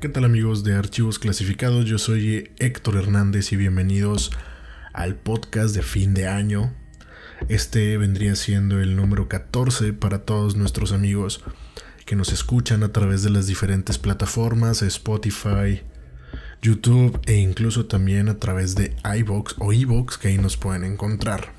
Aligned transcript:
¿Qué 0.00 0.08
tal 0.08 0.24
amigos 0.24 0.62
de 0.62 0.74
Archivos 0.76 1.18
Clasificados? 1.18 1.84
Yo 1.86 1.98
soy 1.98 2.52
Héctor 2.60 2.94
Hernández 2.94 3.50
y 3.52 3.56
bienvenidos 3.56 4.30
al 4.92 5.16
podcast 5.16 5.74
de 5.74 5.82
fin 5.82 6.14
de 6.14 6.28
año. 6.28 6.72
Este 7.48 7.98
vendría 7.98 8.36
siendo 8.36 8.78
el 8.78 8.94
número 8.94 9.26
14 9.26 9.92
para 9.94 10.20
todos 10.20 10.54
nuestros 10.54 10.92
amigos 10.92 11.42
que 12.06 12.14
nos 12.14 12.32
escuchan 12.32 12.84
a 12.84 12.92
través 12.92 13.24
de 13.24 13.30
las 13.30 13.48
diferentes 13.48 13.98
plataformas, 13.98 14.82
Spotify, 14.82 15.82
YouTube 16.62 17.20
e 17.26 17.34
incluso 17.34 17.86
también 17.86 18.28
a 18.28 18.38
través 18.38 18.76
de 18.76 18.94
iBox 19.02 19.56
o 19.58 19.72
iBox 19.72 20.16
que 20.16 20.28
ahí 20.28 20.38
nos 20.38 20.56
pueden 20.56 20.84
encontrar. 20.84 21.52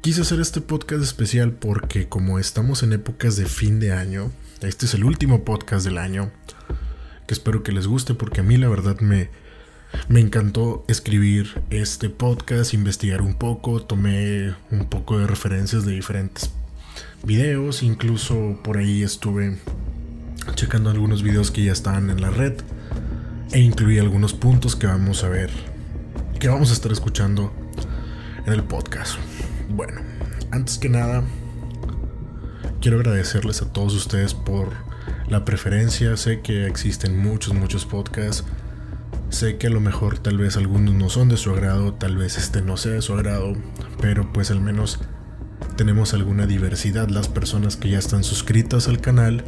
Quise 0.00 0.22
hacer 0.22 0.40
este 0.40 0.62
podcast 0.62 1.02
especial 1.02 1.52
porque 1.52 2.08
como 2.08 2.38
estamos 2.38 2.82
en 2.82 2.94
épocas 2.94 3.36
de 3.36 3.44
fin 3.44 3.78
de 3.78 3.92
año, 3.92 4.32
este 4.62 4.86
es 4.86 4.94
el 4.94 5.04
último 5.04 5.44
podcast 5.44 5.84
del 5.84 5.98
año, 5.98 6.30
que 7.26 7.34
espero 7.34 7.62
que 7.62 7.72
les 7.72 7.86
guste 7.86 8.14
porque 8.14 8.40
a 8.40 8.44
mí 8.44 8.56
la 8.56 8.68
verdad 8.68 9.00
me, 9.00 9.28
me 10.08 10.20
encantó 10.20 10.84
escribir 10.88 11.62
este 11.70 12.08
podcast, 12.08 12.72
investigar 12.72 13.20
un 13.22 13.34
poco, 13.34 13.82
tomé 13.82 14.54
un 14.70 14.86
poco 14.88 15.18
de 15.18 15.26
referencias 15.26 15.84
de 15.84 15.92
diferentes 15.92 16.50
videos, 17.22 17.82
incluso 17.82 18.58
por 18.62 18.78
ahí 18.78 19.02
estuve 19.02 19.58
checando 20.54 20.90
algunos 20.90 21.22
videos 21.22 21.50
que 21.50 21.64
ya 21.64 21.72
estaban 21.72 22.08
en 22.08 22.20
la 22.20 22.30
red 22.30 22.54
e 23.52 23.60
incluí 23.60 23.98
algunos 23.98 24.32
puntos 24.32 24.74
que 24.74 24.86
vamos 24.86 25.22
a 25.24 25.28
ver, 25.28 25.50
que 26.40 26.48
vamos 26.48 26.70
a 26.70 26.72
estar 26.72 26.92
escuchando 26.92 27.52
en 28.46 28.52
el 28.52 28.62
podcast. 28.62 29.18
Bueno, 29.68 30.00
antes 30.50 30.78
que 30.78 30.88
nada, 30.88 31.24
quiero 32.80 32.98
agradecerles 32.98 33.62
a 33.62 33.72
todos 33.72 33.94
ustedes 33.94 34.34
por 34.34 34.70
la 35.28 35.44
preferencia. 35.44 36.16
Sé 36.16 36.40
que 36.40 36.66
existen 36.66 37.18
muchos, 37.18 37.54
muchos 37.54 37.84
podcasts. 37.84 38.44
Sé 39.30 39.56
que 39.56 39.66
a 39.66 39.70
lo 39.70 39.80
mejor 39.80 40.18
tal 40.18 40.38
vez 40.38 40.56
algunos 40.56 40.94
no 40.94 41.08
son 41.08 41.28
de 41.28 41.36
su 41.36 41.50
agrado, 41.50 41.94
tal 41.94 42.16
vez 42.16 42.38
este 42.38 42.62
no 42.62 42.76
sea 42.76 42.92
de 42.92 43.02
su 43.02 43.12
agrado, 43.12 43.54
pero 44.00 44.32
pues 44.32 44.50
al 44.50 44.60
menos 44.60 45.00
tenemos 45.76 46.14
alguna 46.14 46.46
diversidad. 46.46 47.08
Las 47.08 47.28
personas 47.28 47.76
que 47.76 47.90
ya 47.90 47.98
están 47.98 48.24
suscritas 48.24 48.88
al 48.88 49.00
canal, 49.00 49.44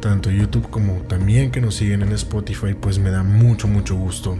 tanto 0.00 0.30
YouTube 0.30 0.70
como 0.70 1.02
también 1.02 1.50
que 1.50 1.60
nos 1.60 1.74
siguen 1.74 2.02
en 2.02 2.12
Spotify, 2.12 2.74
pues 2.80 2.98
me 2.98 3.10
da 3.10 3.22
mucho, 3.22 3.66
mucho 3.66 3.96
gusto 3.96 4.38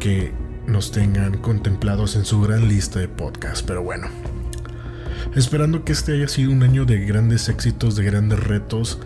que 0.00 0.32
nos 0.66 0.92
tengan 0.92 1.38
contemplados 1.38 2.16
en 2.16 2.24
su 2.24 2.40
gran 2.40 2.68
lista 2.68 2.98
de 2.98 3.08
podcasts. 3.08 3.62
Pero 3.62 3.82
bueno, 3.82 4.08
esperando 5.34 5.84
que 5.84 5.92
este 5.92 6.12
haya 6.12 6.28
sido 6.28 6.52
un 6.52 6.62
año 6.62 6.84
de 6.84 7.04
grandes 7.04 7.48
éxitos, 7.48 7.96
de 7.96 8.04
grandes 8.04 8.40
retos, 8.40 8.98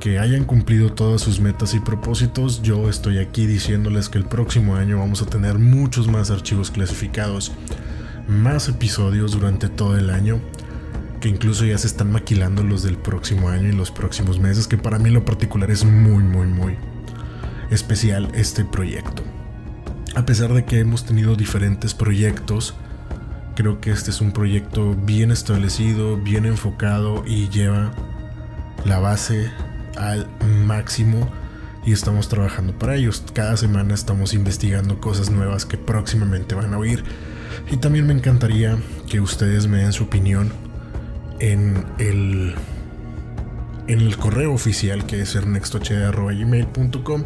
que 0.00 0.18
hayan 0.18 0.44
cumplido 0.44 0.92
todas 0.92 1.20
sus 1.20 1.40
metas 1.40 1.74
y 1.74 1.80
propósitos, 1.80 2.62
yo 2.62 2.88
estoy 2.88 3.18
aquí 3.18 3.46
diciéndoles 3.46 4.08
que 4.08 4.18
el 4.18 4.24
próximo 4.24 4.76
año 4.76 4.98
vamos 4.98 5.22
a 5.22 5.26
tener 5.26 5.58
muchos 5.58 6.08
más 6.08 6.30
archivos 6.30 6.70
clasificados, 6.70 7.52
más 8.28 8.68
episodios 8.68 9.32
durante 9.32 9.68
todo 9.68 9.96
el 9.96 10.10
año, 10.10 10.40
que 11.20 11.28
incluso 11.28 11.64
ya 11.64 11.78
se 11.78 11.88
están 11.88 12.12
maquilando 12.12 12.62
los 12.62 12.84
del 12.84 12.96
próximo 12.96 13.48
año 13.48 13.68
y 13.68 13.72
los 13.72 13.90
próximos 13.90 14.38
meses, 14.38 14.68
que 14.68 14.78
para 14.78 14.98
mí 14.98 15.08
en 15.08 15.14
lo 15.14 15.24
particular 15.24 15.70
es 15.70 15.84
muy, 15.84 16.22
muy, 16.22 16.46
muy 16.46 16.76
especial 17.70 18.28
este 18.34 18.64
proyecto. 18.64 19.22
A 20.14 20.24
pesar 20.24 20.52
de 20.54 20.64
que 20.64 20.78
hemos 20.78 21.04
tenido 21.04 21.36
diferentes 21.36 21.94
proyectos, 21.94 22.74
creo 23.58 23.80
que 23.80 23.90
este 23.90 24.12
es 24.12 24.20
un 24.20 24.30
proyecto 24.30 24.94
bien 24.94 25.32
establecido, 25.32 26.16
bien 26.16 26.46
enfocado 26.46 27.24
y 27.26 27.48
lleva 27.48 27.90
la 28.84 29.00
base 29.00 29.50
al 29.96 30.28
máximo 30.64 31.28
y 31.84 31.90
estamos 31.90 32.28
trabajando 32.28 32.78
para 32.78 32.94
ellos. 32.94 33.24
Cada 33.32 33.56
semana 33.56 33.94
estamos 33.94 34.32
investigando 34.32 35.00
cosas 35.00 35.30
nuevas 35.30 35.66
que 35.66 35.76
próximamente 35.76 36.54
van 36.54 36.72
a 36.72 36.78
oír. 36.78 37.02
Y 37.68 37.78
también 37.78 38.06
me 38.06 38.12
encantaría 38.12 38.78
que 39.08 39.18
ustedes 39.18 39.66
me 39.66 39.78
den 39.78 39.92
su 39.92 40.04
opinión 40.04 40.52
en 41.40 41.84
el, 41.98 42.54
en 43.88 44.00
el 44.00 44.16
correo 44.18 44.52
oficial 44.52 45.04
que 45.04 45.22
es 45.22 45.34
ernextohd.gmail.com 45.34 47.24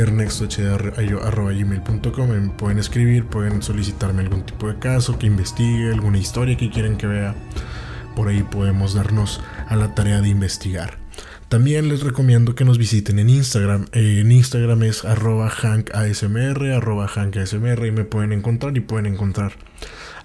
ernestohd.gmail.com 0.00 2.28
Me 2.28 2.50
pueden 2.50 2.78
escribir, 2.78 3.26
pueden 3.26 3.62
solicitarme 3.62 4.22
algún 4.22 4.44
tipo 4.44 4.68
de 4.68 4.78
caso 4.78 5.18
que 5.18 5.26
investigue, 5.26 5.92
alguna 5.92 6.18
historia 6.18 6.56
que 6.56 6.70
quieren 6.70 6.96
que 6.96 7.06
vea. 7.06 7.34
Por 8.16 8.28
ahí 8.28 8.42
podemos 8.42 8.94
darnos 8.94 9.40
a 9.68 9.76
la 9.76 9.94
tarea 9.94 10.20
de 10.20 10.28
investigar. 10.28 10.98
También 11.48 11.88
les 11.88 12.02
recomiendo 12.02 12.54
que 12.54 12.64
nos 12.64 12.78
visiten 12.78 13.18
en 13.18 13.28
Instagram. 13.28 13.86
en 13.92 14.30
Instagram 14.30 14.84
es 14.84 15.04
arroba 15.04 15.50
hankasmr, 15.50 16.72
arroba 16.72 17.10
hankasmr 17.12 17.86
y 17.86 17.90
me 17.90 18.04
pueden 18.04 18.32
encontrar 18.32 18.76
y 18.76 18.80
pueden 18.80 19.06
encontrar 19.06 19.52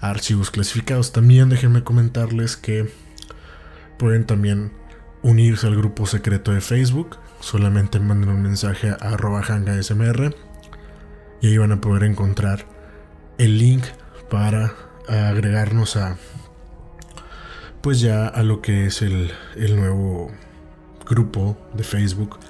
archivos 0.00 0.52
clasificados. 0.52 1.12
También 1.12 1.48
déjenme 1.48 1.82
comentarles 1.82 2.56
que 2.56 2.88
pueden 3.98 4.24
también 4.24 4.70
unirse 5.22 5.66
al 5.66 5.76
grupo 5.76 6.06
secreto 6.06 6.52
de 6.52 6.60
Facebook. 6.60 7.18
Solamente 7.46 8.00
manden 8.00 8.30
un 8.30 8.42
mensaje 8.42 8.90
a 8.90 8.94
arroba 8.94 9.40
hankasmr 9.40 10.34
y 11.40 11.46
ahí 11.46 11.58
van 11.58 11.70
a 11.70 11.80
poder 11.80 12.02
encontrar 12.02 12.66
el 13.38 13.58
link 13.58 13.84
para 14.28 14.74
agregarnos 15.08 15.96
a 15.96 16.16
pues 17.82 18.00
ya 18.00 18.26
a 18.26 18.42
lo 18.42 18.62
que 18.62 18.86
es 18.86 19.00
el, 19.00 19.30
el 19.54 19.76
nuevo 19.76 20.32
grupo 21.08 21.56
de 21.72 21.84
Facebook 21.84 22.40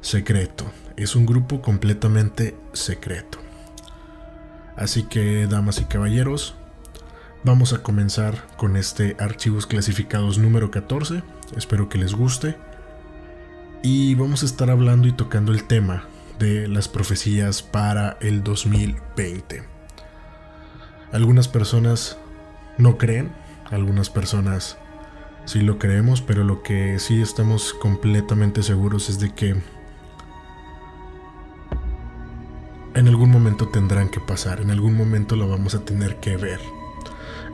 secreto. 0.00 0.64
Es 0.96 1.16
un 1.16 1.26
grupo 1.26 1.60
completamente 1.60 2.56
secreto. 2.72 3.36
Así 4.74 5.02
que, 5.02 5.46
damas 5.48 5.82
y 5.82 5.84
caballeros, 5.84 6.54
vamos 7.44 7.74
a 7.74 7.82
comenzar 7.82 8.46
con 8.56 8.78
este 8.78 9.18
archivos 9.20 9.66
clasificados 9.66 10.38
número 10.38 10.70
14. 10.70 11.22
Espero 11.58 11.90
que 11.90 11.98
les 11.98 12.14
guste. 12.14 12.56
Y 13.82 14.14
vamos 14.14 14.42
a 14.42 14.46
estar 14.46 14.70
hablando 14.70 15.06
y 15.08 15.12
tocando 15.12 15.52
el 15.52 15.64
tema 15.64 16.04
de 16.38 16.68
las 16.68 16.88
profecías 16.88 17.62
para 17.62 18.16
el 18.20 18.42
2020. 18.42 19.62
Algunas 21.12 21.48
personas 21.48 22.18
no 22.78 22.98
creen, 22.98 23.32
algunas 23.70 24.10
personas 24.10 24.76
sí 25.44 25.60
lo 25.60 25.78
creemos, 25.78 26.20
pero 26.20 26.44
lo 26.44 26.62
que 26.62 26.98
sí 26.98 27.22
estamos 27.22 27.72
completamente 27.74 28.62
seguros 28.62 29.08
es 29.08 29.18
de 29.20 29.32
que 29.32 29.56
en 32.94 33.08
algún 33.08 33.30
momento 33.30 33.68
tendrán 33.68 34.08
que 34.08 34.20
pasar, 34.20 34.60
en 34.60 34.70
algún 34.70 34.96
momento 34.96 35.36
lo 35.36 35.48
vamos 35.48 35.74
a 35.74 35.84
tener 35.84 36.16
que 36.16 36.36
ver. 36.36 36.60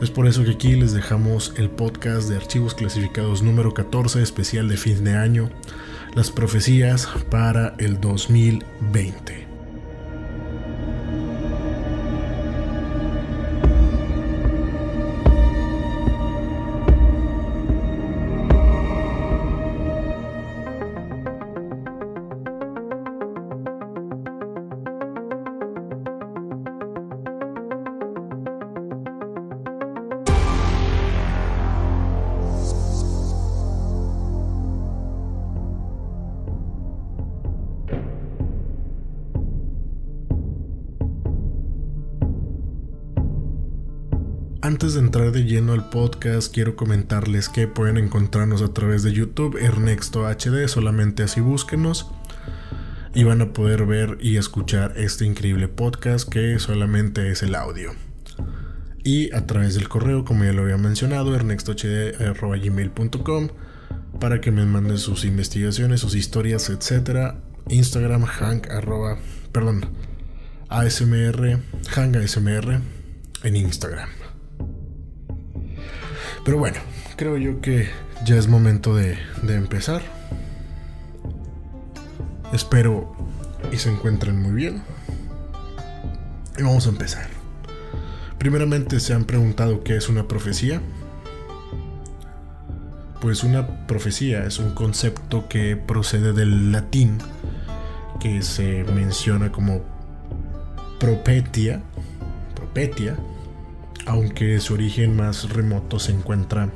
Es 0.00 0.10
por 0.10 0.27
eso 0.27 0.43
que 0.44 0.53
aquí 0.53 0.75
les 0.75 0.93
dejamos 0.93 1.54
el 1.56 1.71
podcast 1.71 2.28
de 2.28 2.37
archivos 2.37 2.75
clasificados 2.75 3.43
número 3.43 3.75
14, 3.75 4.22
especial 4.22 4.69
de 4.69 4.77
fin 4.77 5.04
de 5.04 5.16
año, 5.16 5.50
las 6.14 6.30
profecías 6.30 7.08
para 7.30 7.74
el 7.78 8.00
2020. 8.00 9.52
De 45.32 45.44
lleno 45.44 45.72
al 45.72 45.88
podcast, 45.88 46.52
quiero 46.52 46.76
comentarles 46.76 47.48
que 47.48 47.66
pueden 47.66 47.96
encontrarnos 47.96 48.60
a 48.62 48.74
través 48.74 49.02
de 49.02 49.12
YouTube, 49.12 49.56
Ernesto 49.56 50.26
HD, 50.26 50.68
solamente 50.68 51.22
así 51.22 51.40
búsquenos. 51.40 52.10
Y 53.14 53.24
van 53.24 53.40
a 53.40 53.52
poder 53.52 53.86
ver 53.86 54.18
y 54.20 54.36
escuchar 54.36 54.92
este 54.96 55.24
increíble 55.24 55.68
podcast 55.68 56.28
que 56.28 56.58
solamente 56.58 57.30
es 57.30 57.42
el 57.42 57.54
audio. 57.54 57.92
Y 59.02 59.34
a 59.34 59.46
través 59.46 59.74
del 59.74 59.88
correo, 59.88 60.24
como 60.24 60.44
ya 60.44 60.52
lo 60.52 60.62
había 60.62 60.76
mencionado, 60.76 61.34
ernestohd.gmail.com 61.34 63.48
para 64.20 64.40
que 64.40 64.50
me 64.50 64.66
manden 64.66 64.98
sus 64.98 65.24
investigaciones, 65.24 66.00
sus 66.00 66.14
historias, 66.14 66.68
etc. 66.70 67.34
Instagram, 67.68 68.24
hank, 68.24 68.68
perdón, 69.50 69.86
ASMR, 70.68 71.58
hang 71.88 72.16
ASMR 72.16 72.80
en 73.42 73.56
Instagram. 73.56 74.22
Pero 76.44 76.59
bueno, 76.59 76.78
creo 77.16 77.36
yo 77.36 77.60
que 77.60 77.89
ya 78.24 78.36
es 78.36 78.48
momento 78.48 78.97
de, 78.97 79.16
empezar. 79.48 80.03
Espero 82.53 83.15
y 83.71 83.77
se 83.77 83.91
encuentren 83.91 84.41
muy 84.42 84.53
bien. 84.53 84.83
Y 86.59 86.62
vamos 86.62 86.86
a 86.86 86.91
empezar. 86.91 87.28
Primeramente 88.39 88.98
se 88.98 89.15
han 89.15 89.24
preguntado 89.24 89.84
qué 89.84 89.97
es 89.97 90.09
una 90.09 90.27
profecía. 90.27 90.80
Pues 93.21 93.44
una 93.44 93.86
profecía 93.86 94.44
es 94.44 94.59
un 94.59 94.74
concepto 94.74 95.48
que 95.48 95.77
procede 95.77 96.33
del 96.33 96.72
latín 96.72 97.18
que 98.18 98.42
se 98.42 98.83
menciona 98.83 99.53
como 99.53 99.83
propetia, 100.98 101.83
propetia, 102.56 103.16
aunque 104.07 104.59
su 104.60 104.75
origen 104.75 105.16
más 105.16 105.51
remoto 105.51 105.99
se 105.99 106.13
encuentra 106.13 106.71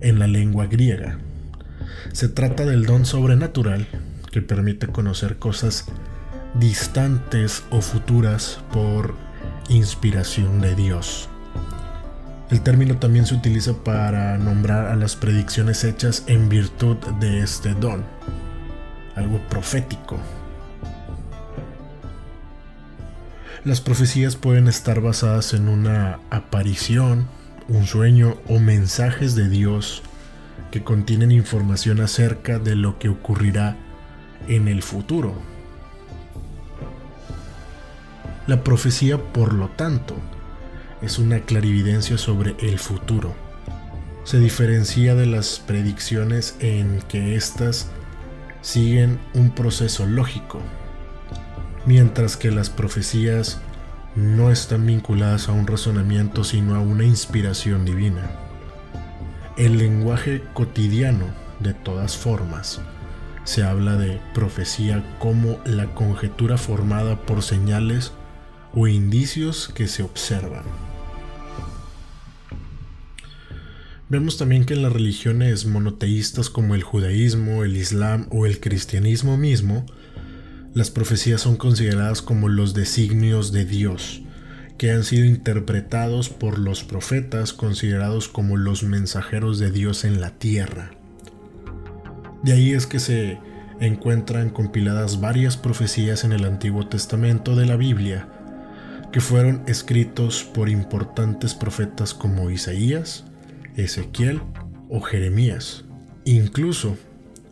en 0.00 0.18
la 0.18 0.26
lengua 0.26 0.66
griega. 0.66 1.18
Se 2.12 2.28
trata 2.28 2.64
del 2.64 2.84
don 2.84 3.06
sobrenatural 3.06 3.86
que 4.30 4.42
permite 4.42 4.88
conocer 4.88 5.38
cosas 5.38 5.86
distantes 6.54 7.64
o 7.70 7.80
futuras 7.80 8.60
por 8.72 9.14
inspiración 9.68 10.60
de 10.60 10.74
Dios. 10.74 11.28
El 12.50 12.60
término 12.60 12.98
también 12.98 13.24
se 13.24 13.34
utiliza 13.34 13.72
para 13.82 14.36
nombrar 14.36 14.88
a 14.88 14.96
las 14.96 15.16
predicciones 15.16 15.84
hechas 15.84 16.24
en 16.26 16.50
virtud 16.50 16.98
de 17.18 17.40
este 17.40 17.74
don, 17.74 18.04
algo 19.16 19.38
profético. 19.48 20.18
Las 23.64 23.80
profecías 23.80 24.34
pueden 24.34 24.66
estar 24.66 25.00
basadas 25.00 25.54
en 25.54 25.68
una 25.68 26.18
aparición, 26.30 27.28
un 27.68 27.86
sueño 27.86 28.36
o 28.48 28.58
mensajes 28.58 29.36
de 29.36 29.48
Dios 29.48 30.02
que 30.72 30.82
contienen 30.82 31.30
información 31.30 32.00
acerca 32.00 32.58
de 32.58 32.74
lo 32.74 32.98
que 32.98 33.08
ocurrirá 33.08 33.76
en 34.48 34.66
el 34.66 34.82
futuro. 34.82 35.34
La 38.48 38.64
profecía, 38.64 39.18
por 39.18 39.52
lo 39.52 39.68
tanto, 39.68 40.16
es 41.00 41.20
una 41.20 41.38
clarividencia 41.42 42.18
sobre 42.18 42.56
el 42.58 42.80
futuro. 42.80 43.32
Se 44.24 44.40
diferencia 44.40 45.14
de 45.14 45.26
las 45.26 45.60
predicciones 45.60 46.56
en 46.58 47.00
que 47.02 47.36
éstas 47.36 47.92
siguen 48.60 49.20
un 49.34 49.52
proceso 49.52 50.04
lógico, 50.04 50.60
mientras 51.86 52.36
que 52.36 52.50
las 52.50 52.70
profecías 52.70 53.60
no 54.14 54.50
están 54.50 54.86
vinculadas 54.86 55.48
a 55.48 55.52
un 55.52 55.66
razonamiento 55.66 56.44
sino 56.44 56.74
a 56.74 56.80
una 56.80 57.04
inspiración 57.04 57.84
divina. 57.84 58.30
El 59.56 59.78
lenguaje 59.78 60.42
cotidiano, 60.54 61.26
de 61.60 61.74
todas 61.74 62.16
formas, 62.16 62.80
se 63.44 63.62
habla 63.62 63.96
de 63.96 64.20
profecía 64.34 65.02
como 65.18 65.58
la 65.64 65.86
conjetura 65.94 66.56
formada 66.56 67.16
por 67.20 67.42
señales 67.42 68.12
o 68.74 68.86
indicios 68.86 69.68
que 69.74 69.88
se 69.88 70.02
observan. 70.02 70.64
Vemos 74.08 74.36
también 74.36 74.66
que 74.66 74.74
en 74.74 74.82
las 74.82 74.92
religiones 74.92 75.64
monoteístas 75.64 76.50
como 76.50 76.74
el 76.74 76.82
judaísmo, 76.82 77.64
el 77.64 77.76
islam 77.76 78.26
o 78.30 78.44
el 78.44 78.60
cristianismo 78.60 79.38
mismo, 79.38 79.86
las 80.74 80.90
profecías 80.90 81.40
son 81.40 81.56
consideradas 81.56 82.22
como 82.22 82.48
los 82.48 82.72
designios 82.74 83.52
de 83.52 83.64
Dios, 83.64 84.22
que 84.78 84.90
han 84.90 85.04
sido 85.04 85.26
interpretados 85.26 86.30
por 86.30 86.58
los 86.58 86.82
profetas 86.82 87.52
considerados 87.52 88.28
como 88.28 88.56
los 88.56 88.82
mensajeros 88.82 89.58
de 89.58 89.70
Dios 89.70 90.04
en 90.04 90.20
la 90.20 90.30
tierra. 90.30 90.92
De 92.42 92.52
ahí 92.52 92.72
es 92.72 92.86
que 92.86 93.00
se 93.00 93.38
encuentran 93.80 94.50
compiladas 94.50 95.20
varias 95.20 95.56
profecías 95.56 96.24
en 96.24 96.32
el 96.32 96.44
Antiguo 96.44 96.86
Testamento 96.86 97.54
de 97.54 97.66
la 97.66 97.76
Biblia, 97.76 98.28
que 99.12 99.20
fueron 99.20 99.62
escritos 99.66 100.42
por 100.42 100.70
importantes 100.70 101.54
profetas 101.54 102.14
como 102.14 102.50
Isaías, 102.50 103.24
Ezequiel 103.76 104.40
o 104.88 105.00
Jeremías. 105.02 105.84
Incluso 106.24 106.96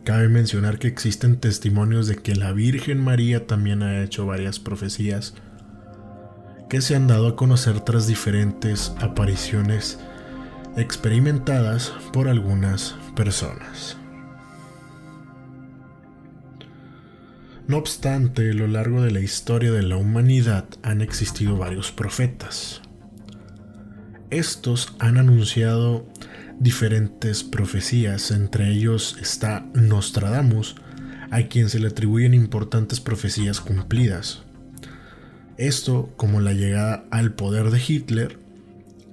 cabe 0.03 0.29
mencionar 0.29 0.79
que 0.79 0.87
existen 0.87 1.37
testimonios 1.37 2.07
de 2.07 2.15
que 2.15 2.35
la 2.35 2.53
Virgen 2.53 3.03
María 3.03 3.47
también 3.47 3.83
ha 3.83 4.01
hecho 4.03 4.25
varias 4.25 4.59
profecías 4.59 5.35
que 6.69 6.81
se 6.81 6.95
han 6.95 7.07
dado 7.07 7.27
a 7.27 7.35
conocer 7.35 7.81
tras 7.81 8.07
diferentes 8.07 8.93
apariciones 8.99 9.99
experimentadas 10.77 11.93
por 12.13 12.29
algunas 12.29 12.95
personas. 13.15 13.97
No 17.67 17.77
obstante, 17.77 18.49
a 18.49 18.53
lo 18.53 18.67
largo 18.67 19.01
de 19.01 19.11
la 19.11 19.19
historia 19.19 19.71
de 19.71 19.83
la 19.83 19.97
humanidad 19.97 20.65
han 20.81 21.01
existido 21.01 21.57
varios 21.57 21.91
profetas. 21.91 22.81
Estos 24.29 24.95
han 24.99 25.17
anunciado 25.17 26.05
diferentes 26.61 27.43
profecías, 27.43 28.29
entre 28.29 28.71
ellos 28.71 29.17
está 29.19 29.65
Nostradamus, 29.73 30.75
a 31.31 31.41
quien 31.43 31.69
se 31.69 31.79
le 31.79 31.87
atribuyen 31.87 32.35
importantes 32.35 32.99
profecías 32.99 33.59
cumplidas. 33.59 34.43
Esto 35.57 36.13
como 36.17 36.39
la 36.39 36.53
llegada 36.53 37.05
al 37.09 37.33
poder 37.33 37.71
de 37.71 37.81
Hitler 37.85 38.39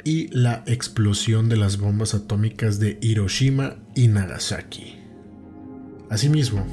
y 0.04 0.28
la 0.28 0.62
explosión 0.66 1.48
de 1.48 1.56
las 1.56 1.78
bombas 1.78 2.14
atómicas 2.14 2.78
de 2.80 2.98
Hiroshima 3.00 3.76
y 3.94 4.08
Nagasaki. 4.08 4.96
Asimismo, 6.10 6.66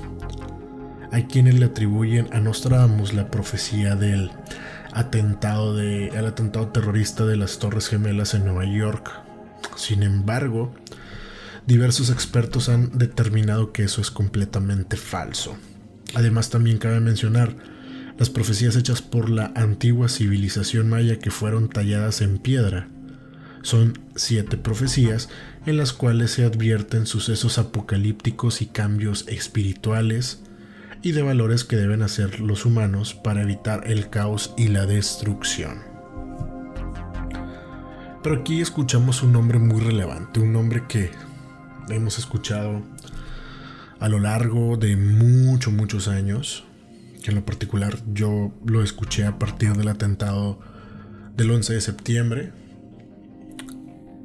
hay 1.11 1.23
quienes 1.23 1.57
le 1.57 1.65
atribuyen 1.65 2.27
a 2.33 2.41
Nostradamus 2.41 3.13
la 3.13 3.31
profecía 3.31 3.95
del 3.95 4.29
atentado, 4.91 5.73
de, 5.73 6.07
el 6.07 6.25
atentado 6.25 6.67
terrorista 6.69 7.25
de 7.25 7.37
las 7.37 7.59
Torres 7.59 7.87
Gemelas 7.87 8.33
en 8.33 8.43
Nueva 8.43 8.65
York. 8.65 9.24
Sin 9.75 10.03
embargo, 10.03 10.73
diversos 11.65 12.09
expertos 12.09 12.69
han 12.69 12.97
determinado 12.97 13.71
que 13.71 13.83
eso 13.83 14.01
es 14.01 14.11
completamente 14.11 14.97
falso. 14.97 15.57
Además, 16.13 16.49
también 16.49 16.77
cabe 16.77 16.99
mencionar 16.99 17.55
las 18.17 18.29
profecías 18.29 18.75
hechas 18.75 19.01
por 19.01 19.29
la 19.29 19.51
antigua 19.55 20.07
civilización 20.07 20.89
maya 20.89 21.19
que 21.19 21.31
fueron 21.31 21.69
talladas 21.69 22.21
en 22.21 22.37
piedra. 22.37 22.87
Son 23.61 23.99
siete 24.15 24.57
profecías 24.57 25.29
en 25.65 25.77
las 25.77 25.91
cuales 25.91 26.31
se 26.31 26.45
advierten 26.45 27.07
sucesos 27.07 27.57
apocalípticos 27.57 28.61
y 28.61 28.67
cambios 28.67 29.25
espirituales, 29.27 30.39
y 31.05 31.11
de 31.11 31.21
valores 31.21 31.63
que 31.63 31.75
deben 31.75 32.01
hacer 32.01 32.39
los 32.39 32.65
humanos 32.65 33.13
para 33.13 33.43
evitar 33.43 33.83
el 33.85 34.09
caos 34.09 34.55
y 34.57 34.69
la 34.69 34.87
destrucción. 34.87 35.94
Pero 38.25 38.37
aquí 38.37 38.59
escuchamos 38.59 39.21
un 39.21 39.33
nombre 39.33 39.59
muy 39.59 39.79
relevante, 39.79 40.39
un 40.39 40.51
nombre 40.51 40.85
que 40.87 41.11
hemos 41.89 42.17
escuchado 42.17 42.81
a 43.99 44.09
lo 44.09 44.17
largo 44.17 44.77
de 44.77 44.97
muchos, 44.97 45.71
muchos 45.71 46.07
años, 46.07 46.63
que 47.23 47.29
en 47.29 47.35
lo 47.35 47.45
particular 47.45 47.99
yo 48.15 48.51
lo 48.65 48.81
escuché 48.81 49.27
a 49.27 49.37
partir 49.37 49.73
del 49.73 49.89
atentado 49.89 50.59
del 51.37 51.51
11 51.51 51.73
de 51.75 51.81
septiembre, 51.81 52.51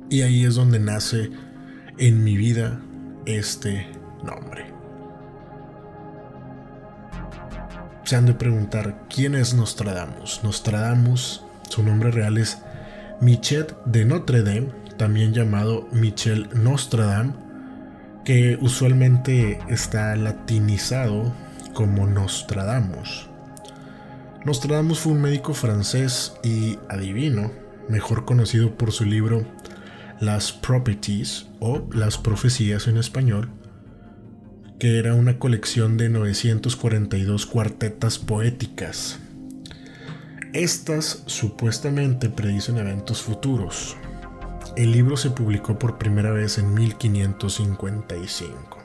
y 0.08 0.22
ahí 0.22 0.46
es 0.46 0.54
donde 0.54 0.78
nace 0.78 1.30
en 1.98 2.24
mi 2.24 2.38
vida 2.38 2.80
este 3.26 3.86
nombre. 4.24 4.72
se 8.04 8.16
han 8.16 8.24
de 8.24 8.32
preguntar 8.32 9.06
quién 9.14 9.34
es 9.34 9.52
Nostradamus. 9.52 10.40
Nostradamus, 10.42 11.44
su 11.68 11.82
nombre 11.82 12.10
real 12.10 12.38
es 12.38 12.62
Michel 13.20 13.66
de 13.84 14.04
Notre 14.06 14.42
Dame, 14.42 14.68
también 14.96 15.34
llamado 15.34 15.86
Michel 15.92 16.48
Nostradam, 16.54 17.34
que 18.24 18.58
usualmente 18.60 19.58
está 19.68 20.16
latinizado 20.16 21.32
como 21.74 22.06
Nostradamus. 22.06 23.28
Nostradamus 24.44 25.00
fue 25.00 25.12
un 25.12 25.20
médico 25.20 25.52
francés 25.52 26.34
y 26.42 26.78
adivino, 26.88 27.52
mejor 27.90 28.24
conocido 28.24 28.74
por 28.76 28.90
su 28.92 29.04
libro 29.04 29.44
Las 30.18 30.52
Properties 30.52 31.46
o 31.60 31.86
Las 31.92 32.16
Profecías 32.16 32.88
en 32.88 32.96
español, 32.96 33.50
que 34.78 34.98
era 34.98 35.14
una 35.14 35.38
colección 35.38 35.98
de 35.98 36.08
942 36.08 37.44
cuartetas 37.44 38.18
poéticas. 38.18 39.18
Estas 40.52 41.22
supuestamente 41.26 42.28
predicen 42.28 42.78
eventos 42.78 43.22
futuros. 43.22 43.96
El 44.76 44.90
libro 44.90 45.16
se 45.16 45.30
publicó 45.30 45.78
por 45.78 45.96
primera 45.96 46.32
vez 46.32 46.58
en 46.58 46.74
1555. 46.74 48.78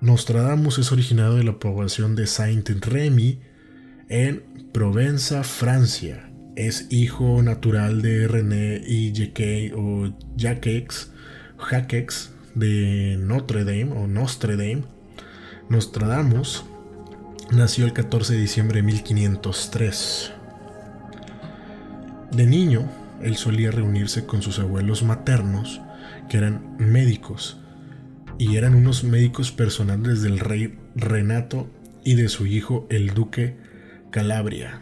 Nostradamus 0.00 0.78
es 0.78 0.92
originado 0.92 1.34
de 1.34 1.42
la 1.42 1.58
población 1.58 2.14
de 2.14 2.28
Saint-Rémy 2.28 3.40
en 4.08 4.70
Provenza, 4.72 5.42
Francia. 5.42 6.30
Es 6.54 6.86
hijo 6.90 7.42
natural 7.42 8.00
de 8.00 8.28
René 8.28 8.80
y 8.86 9.12
Jacques 9.12 9.72
o 9.76 10.12
Jacques, 10.36 11.10
de 12.54 13.16
Notre 13.18 13.64
Dame 13.64 13.90
o 13.92 14.06
Nostre 14.06 14.56
Dame, 14.56 14.84
Nostradamus 15.68 16.64
nació 17.50 17.84
el 17.84 17.92
14 17.92 18.34
de 18.34 18.40
diciembre 18.40 18.76
de 18.78 18.82
1503. 18.82 20.32
De 22.32 22.46
niño, 22.46 22.90
él 23.22 23.36
solía 23.36 23.70
reunirse 23.70 24.26
con 24.26 24.42
sus 24.42 24.58
abuelos 24.58 25.02
maternos, 25.02 25.80
que 26.28 26.38
eran 26.38 26.76
médicos, 26.78 27.58
y 28.38 28.56
eran 28.56 28.74
unos 28.74 29.04
médicos 29.04 29.52
personales 29.52 30.22
del 30.22 30.40
rey 30.40 30.78
Renato 30.96 31.68
y 32.04 32.14
de 32.14 32.28
su 32.28 32.46
hijo 32.46 32.86
el 32.90 33.14
duque 33.14 33.56
Calabria, 34.10 34.80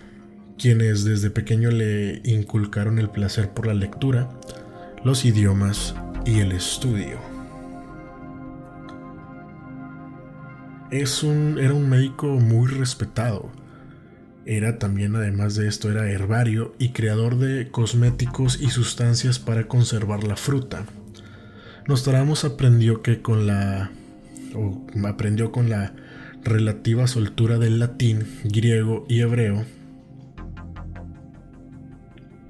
quienes 0.58 1.04
desde 1.04 1.30
pequeño 1.30 1.70
le 1.70 2.20
inculcaron 2.24 2.98
el 2.98 3.10
placer 3.10 3.50
por 3.50 3.66
la 3.66 3.74
lectura, 3.74 4.28
los 5.04 5.24
idiomas 5.24 5.94
y 6.24 6.40
el 6.40 6.52
estudio. 6.52 7.31
Es 10.92 11.22
un, 11.22 11.58
era 11.58 11.72
un 11.72 11.88
médico 11.88 12.26
muy 12.26 12.70
respetado. 12.70 13.50
Era 14.44 14.78
también, 14.78 15.16
además 15.16 15.54
de 15.54 15.66
esto, 15.66 15.90
era 15.90 16.10
herbario 16.10 16.74
y 16.78 16.90
creador 16.90 17.38
de 17.38 17.70
cosméticos 17.70 18.60
y 18.60 18.68
sustancias 18.68 19.38
para 19.38 19.68
conservar 19.68 20.22
la 20.22 20.36
fruta. 20.36 20.84
Nostradamus 21.88 22.44
aprendió 22.44 23.00
que 23.00 23.22
con 23.22 23.46
la 23.46 23.90
aprendió 25.08 25.50
con 25.50 25.70
la 25.70 25.94
relativa 26.44 27.06
soltura 27.06 27.56
del 27.58 27.78
latín, 27.78 28.26
griego 28.44 29.06
y 29.08 29.20
hebreo, 29.20 29.64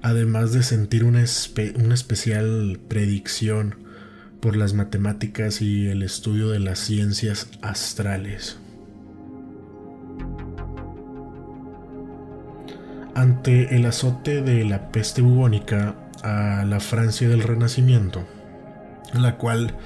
además 0.01 0.51
de 0.51 0.63
sentir 0.63 1.05
una, 1.05 1.23
una 1.75 1.93
especial 1.93 2.77
predicción 2.89 3.82
por 4.43 4.57
las 4.57 4.73
matemáticas 4.73 5.61
y 5.61 5.87
el 5.87 6.03
estudio 6.03 6.49
de 6.49 6.59
las 6.59 6.77
ciencias 6.77 7.47
astrales. 7.61 8.57
Ante 13.15 13.73
el 13.77 13.85
azote 13.85 14.41
de 14.41 14.65
la 14.65 14.91
peste 14.91 15.21
bubónica 15.21 15.95
a 16.23 16.65
la 16.65 16.81
Francia 16.81 17.29
del 17.29 17.41
Renacimiento, 17.41 18.27
la 19.13 19.37
cual 19.37 19.77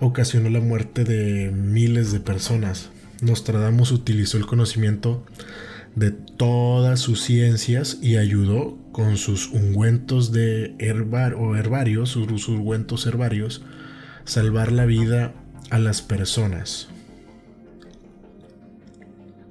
ocasionó 0.00 0.48
la 0.48 0.60
muerte 0.60 1.04
de 1.04 1.50
miles 1.50 2.10
de 2.10 2.20
personas. 2.20 2.88
Nostradamus 3.20 3.92
utilizó 3.92 4.38
el 4.38 4.46
conocimiento 4.46 5.26
de 5.94 6.10
todas 6.10 7.00
sus 7.00 7.20
ciencias 7.20 7.98
y 8.00 8.16
ayudó 8.16 8.78
con 8.92 9.18
sus 9.18 9.48
ungüentos 9.48 10.32
de 10.32 10.74
herbar 10.78 11.36
herbarios, 11.54 12.08
sus 12.08 12.48
ungüentos 12.48 13.04
herbarios, 13.04 13.62
salvar 14.30 14.70
la 14.70 14.86
vida 14.86 15.32
a 15.70 15.80
las 15.80 16.02
personas. 16.02 16.88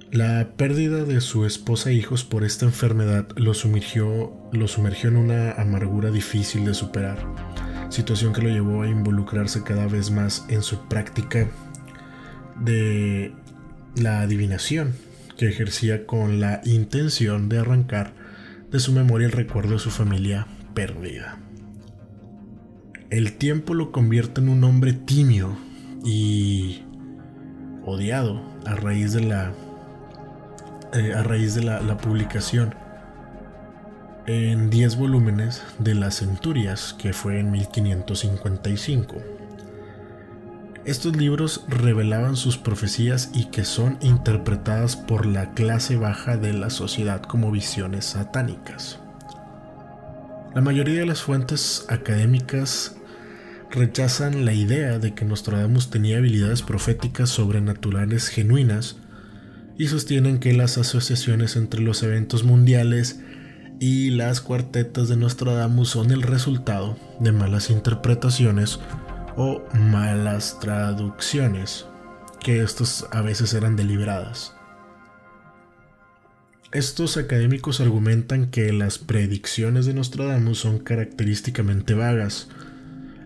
La 0.09 0.53
pérdida 0.55 1.03
de 1.03 1.19
su 1.19 1.45
esposa 1.45 1.89
e 1.89 1.95
hijos 1.95 2.23
por 2.23 2.45
esta 2.45 2.65
enfermedad 2.65 3.27
lo 3.35 3.53
sumergió, 3.53 4.31
lo 4.53 4.69
sumergió 4.69 5.09
en 5.09 5.17
una 5.17 5.51
amargura 5.51 6.11
difícil 6.11 6.63
de 6.63 6.73
superar 6.73 7.17
situación 7.89 8.31
que 8.31 8.41
lo 8.41 8.49
llevó 8.49 8.83
a 8.83 8.87
involucrarse 8.87 9.63
cada 9.63 9.85
vez 9.87 10.11
más 10.11 10.45
en 10.47 10.61
su 10.61 10.87
práctica 10.87 11.47
de 12.61 13.33
la 13.95 14.21
adivinación, 14.21 14.93
que 15.37 15.49
ejercía 15.49 16.05
con 16.05 16.39
la 16.39 16.61
intención 16.63 17.49
de 17.49 17.59
arrancar 17.59 18.13
de 18.71 18.79
su 18.79 18.93
memoria 18.93 19.25
el 19.25 19.33
recuerdo 19.33 19.73
de 19.73 19.79
su 19.79 19.91
familia 19.91 20.47
perdida. 20.73 21.48
El 23.09 23.33
tiempo 23.33 23.73
lo 23.73 23.91
convierte 23.91 24.39
en 24.39 24.49
un 24.49 24.63
hombre 24.63 24.93
tímido 24.93 25.57
y 26.05 26.83
odiado 27.85 28.41
a 28.65 28.75
raíz 28.75 29.13
de 29.13 29.21
la 29.21 29.51
eh, 30.93 31.13
a 31.13 31.23
raíz 31.23 31.55
de 31.55 31.63
la 31.63 31.97
publicación 31.97 32.75
en 34.27 34.69
10 34.69 34.97
volúmenes 34.97 35.63
de 35.79 35.95
las 35.95 36.17
Centurias, 36.19 36.93
que 36.93 37.13
fue 37.13 37.39
en 37.39 37.49
1555. 37.49 39.15
Estos 40.85 41.15
libros 41.15 41.65
revelaban 41.67 42.35
sus 42.35 42.59
profecías 42.59 43.31
y 43.33 43.45
que 43.45 43.65
son 43.65 43.97
interpretadas 44.01 44.95
por 44.95 45.25
la 45.25 45.51
clase 45.53 45.95
baja 45.95 46.37
de 46.37 46.53
la 46.53 46.69
sociedad 46.69 47.23
como 47.23 47.49
visiones 47.49 48.05
satánicas. 48.05 48.99
La 50.53 50.61
mayoría 50.61 50.99
de 50.99 51.05
las 51.07 51.23
fuentes 51.23 51.85
académicas 51.89 52.98
rechazan 53.71 54.45
la 54.45 54.53
idea 54.53 54.99
de 54.99 55.13
que 55.13 55.25
Nostradamus 55.25 55.89
tenía 55.89 56.17
habilidades 56.17 56.61
proféticas 56.61 57.29
sobrenaturales 57.29 58.27
genuinas 58.27 58.97
y 59.77 59.87
sostienen 59.87 60.39
que 60.39 60.53
las 60.53 60.77
asociaciones 60.77 61.55
entre 61.55 61.81
los 61.81 62.03
eventos 62.03 62.43
mundiales 62.43 63.21
y 63.79 64.09
las 64.09 64.41
cuartetas 64.41 65.07
de 65.07 65.15
Nostradamus 65.15 65.89
son 65.89 66.11
el 66.11 66.21
resultado 66.21 66.97
de 67.19 67.31
malas 67.31 67.69
interpretaciones 67.69 68.79
o 69.37 69.63
malas 69.73 70.59
traducciones, 70.59 71.85
que 72.41 72.61
estos 72.61 73.07
a 73.11 73.21
veces 73.21 73.53
eran 73.53 73.77
deliberadas. 73.77 74.53
Estos 76.71 77.17
académicos 77.17 77.79
argumentan 77.79 78.51
que 78.51 78.73
las 78.73 78.99
predicciones 78.99 79.85
de 79.85 79.93
Nostradamus 79.93 80.59
son 80.59 80.79
característicamente 80.79 81.93
vagas, 81.93 82.49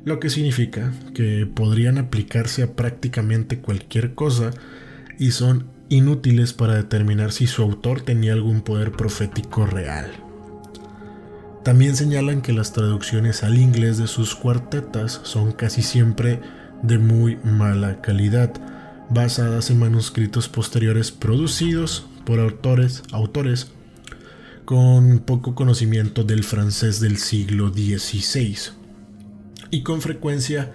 lo 0.05 0.19
que 0.19 0.29
significa 0.29 0.91
que 1.13 1.47
podrían 1.53 1.97
aplicarse 1.97 2.63
a 2.63 2.75
prácticamente 2.75 3.59
cualquier 3.59 4.13
cosa 4.13 4.51
y 5.17 5.31
son 5.31 5.67
inútiles 5.89 6.53
para 6.53 6.75
determinar 6.75 7.31
si 7.31 7.47
su 7.47 7.61
autor 7.61 8.01
tenía 8.01 8.33
algún 8.33 8.61
poder 8.61 8.91
profético 8.91 9.65
real. 9.65 10.11
También 11.63 11.95
señalan 11.95 12.41
que 12.41 12.51
las 12.51 12.73
traducciones 12.73 13.43
al 13.43 13.57
inglés 13.57 13.97
de 13.97 14.07
sus 14.07 14.35
cuartetas 14.35 15.21
son 15.23 15.53
casi 15.53 15.81
siempre 15.81 16.41
de 16.81 16.97
muy 16.97 17.37
mala 17.45 18.01
calidad, 18.01 18.51
basadas 19.09 19.69
en 19.69 19.79
manuscritos 19.79 20.49
posteriores 20.49 21.11
producidos 21.11 22.05
por 22.25 22.41
autores, 22.41 23.03
autores 23.11 23.71
con 24.65 25.19
poco 25.19 25.55
conocimiento 25.55 26.23
del 26.23 26.43
francés 26.43 26.99
del 26.99 27.17
siglo 27.17 27.69
XVI 27.69 28.82
y 29.73 29.81
con 29.81 30.01
frecuencia 30.01 30.71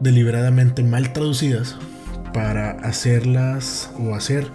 deliberadamente 0.00 0.82
mal 0.82 1.12
traducidas 1.12 1.76
para 2.32 2.70
hacerlas 2.70 3.92
o 3.98 4.14
hacer 4.14 4.46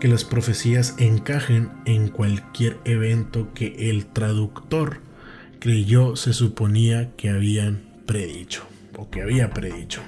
que 0.00 0.08
las 0.08 0.24
profecías 0.24 0.94
encajen 0.98 1.70
en 1.86 2.08
cualquier 2.08 2.76
evento 2.84 3.54
que 3.54 3.90
el 3.90 4.04
traductor 4.04 5.00
creyó 5.60 6.14
se 6.14 6.34
suponía 6.34 7.12
que 7.16 7.30
habían 7.30 7.80
predicho 8.04 8.64
o 8.98 9.08
que 9.08 9.22
había 9.22 9.50
predicho. 9.54 10.02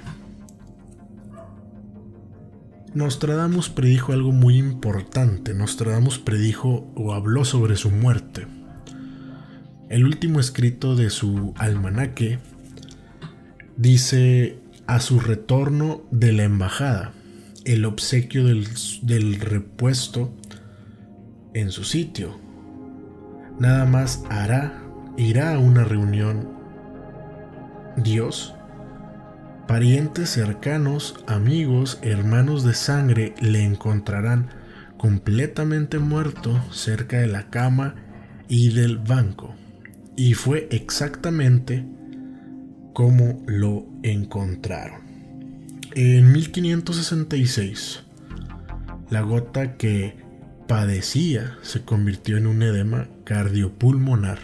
Nostradamus 2.93 3.69
predijo 3.69 4.13
algo 4.13 4.31
muy 4.31 4.57
importante. 4.57 5.55
Nostradamus 5.55 6.19
predijo 6.19 6.91
o 6.93 7.13
habló 7.13 7.43
sobre 7.43 7.75
su 7.75 7.89
muerte. 7.89 8.45
El 9.89 10.05
último 10.05 10.39
escrito 10.39 10.95
de 10.95 11.09
su 11.09 11.55
almanaque 11.57 12.37
dice 13.77 14.59
a 14.87 14.99
su 14.99 15.19
retorno 15.19 16.03
de 16.11 16.33
la 16.33 16.43
embajada 16.43 17.13
el 17.65 17.85
obsequio 17.85 18.45
del, 18.45 19.39
repuesto 19.39 20.33
en 21.53 21.71
su 21.71 21.83
sitio. 21.83 22.37
Nada 23.59 23.85
más 23.85 24.23
hará, 24.29 24.83
irá 25.17 25.53
a 25.53 25.59
una 25.59 25.83
reunión 25.83 26.49
Dios, 27.95 28.55
parientes 29.67 30.29
cercanos, 30.29 31.23
amigos, 31.27 31.99
hermanos 32.01 32.63
de 32.63 32.73
sangre 32.73 33.35
le 33.39 33.63
encontrarán 33.63 34.49
completamente 34.97 35.99
muerto 35.99 36.59
cerca 36.71 37.19
de 37.19 37.27
la 37.27 37.49
cama 37.49 37.95
y 38.47 38.73
del 38.73 38.97
banco. 38.97 39.53
Y 40.15 40.33
fue 40.33 40.67
exactamente 40.71 41.85
como 42.93 43.43
lo 43.47 43.85
encontraron. 44.03 45.01
En 45.95 46.31
1566, 46.31 48.03
la 49.09 49.21
gota 49.21 49.77
que 49.77 50.15
padecía 50.67 51.57
se 51.61 51.83
convirtió 51.83 52.37
en 52.37 52.47
un 52.47 52.63
edema 52.63 53.07
cardiopulmonar 53.25 54.39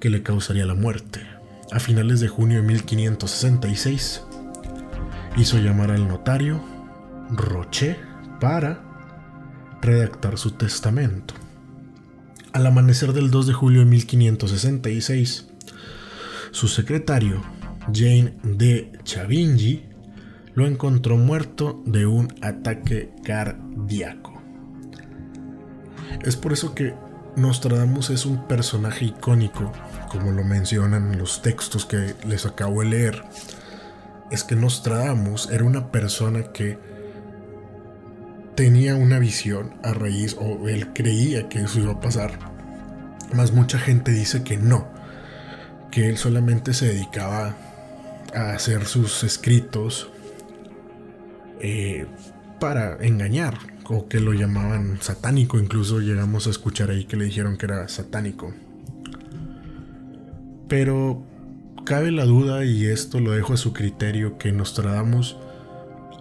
que 0.00 0.10
le 0.10 0.22
causaría 0.22 0.66
la 0.66 0.74
muerte. 0.74 1.20
A 1.72 1.80
finales 1.80 2.20
de 2.20 2.28
junio 2.28 2.62
de 2.62 2.66
1566, 2.66 4.22
hizo 5.36 5.58
llamar 5.58 5.90
al 5.90 6.08
notario 6.08 6.60
Roche 7.30 7.96
para 8.40 8.82
redactar 9.82 10.38
su 10.38 10.52
testamento. 10.52 11.34
Al 12.52 12.66
amanecer 12.66 13.12
del 13.12 13.30
2 13.30 13.48
de 13.48 13.52
julio 13.52 13.80
de 13.80 13.86
1566, 13.86 15.45
su 16.56 16.68
secretario, 16.68 17.42
Jane 17.92 18.32
de 18.42 18.90
Chavingy, 19.04 19.84
lo 20.54 20.66
encontró 20.66 21.18
muerto 21.18 21.82
de 21.84 22.06
un 22.06 22.32
ataque 22.40 23.10
cardíaco. 23.22 24.40
Es 26.24 26.34
por 26.34 26.54
eso 26.54 26.74
que 26.74 26.94
Nostradamus 27.36 28.08
es 28.08 28.24
un 28.24 28.48
personaje 28.48 29.04
icónico, 29.04 29.70
como 30.08 30.32
lo 30.32 30.44
mencionan 30.44 31.18
los 31.18 31.42
textos 31.42 31.84
que 31.84 32.14
les 32.26 32.46
acabo 32.46 32.80
de 32.80 32.88
leer. 32.88 33.22
Es 34.30 34.42
que 34.42 34.56
Nostradamus 34.56 35.50
era 35.50 35.62
una 35.62 35.92
persona 35.92 36.54
que 36.54 36.78
tenía 38.54 38.96
una 38.96 39.18
visión 39.18 39.74
a 39.82 39.92
raíz, 39.92 40.34
o 40.40 40.70
él 40.70 40.94
creía 40.94 41.50
que 41.50 41.60
eso 41.60 41.80
iba 41.80 41.92
a 41.92 42.00
pasar. 42.00 42.38
Más 43.34 43.52
mucha 43.52 43.78
gente 43.78 44.10
dice 44.10 44.42
que 44.42 44.56
no, 44.56 44.95
que 45.96 46.10
él 46.10 46.18
solamente 46.18 46.74
se 46.74 46.88
dedicaba 46.88 47.56
a 48.34 48.50
hacer 48.50 48.84
sus 48.84 49.24
escritos 49.24 50.10
eh, 51.58 52.04
para 52.60 52.98
engañar, 53.02 53.56
o 53.88 54.06
que 54.06 54.20
lo 54.20 54.34
llamaban 54.34 54.98
satánico, 55.00 55.58
incluso 55.58 56.00
llegamos 56.00 56.46
a 56.46 56.50
escuchar 56.50 56.90
ahí 56.90 57.06
que 57.06 57.16
le 57.16 57.24
dijeron 57.24 57.56
que 57.56 57.64
era 57.64 57.88
satánico. 57.88 58.52
Pero 60.68 61.22
cabe 61.86 62.10
la 62.10 62.26
duda, 62.26 62.66
y 62.66 62.84
esto 62.84 63.18
lo 63.18 63.32
dejo 63.32 63.54
a 63.54 63.56
su 63.56 63.72
criterio, 63.72 64.36
que 64.36 64.52
Nostradamus 64.52 65.38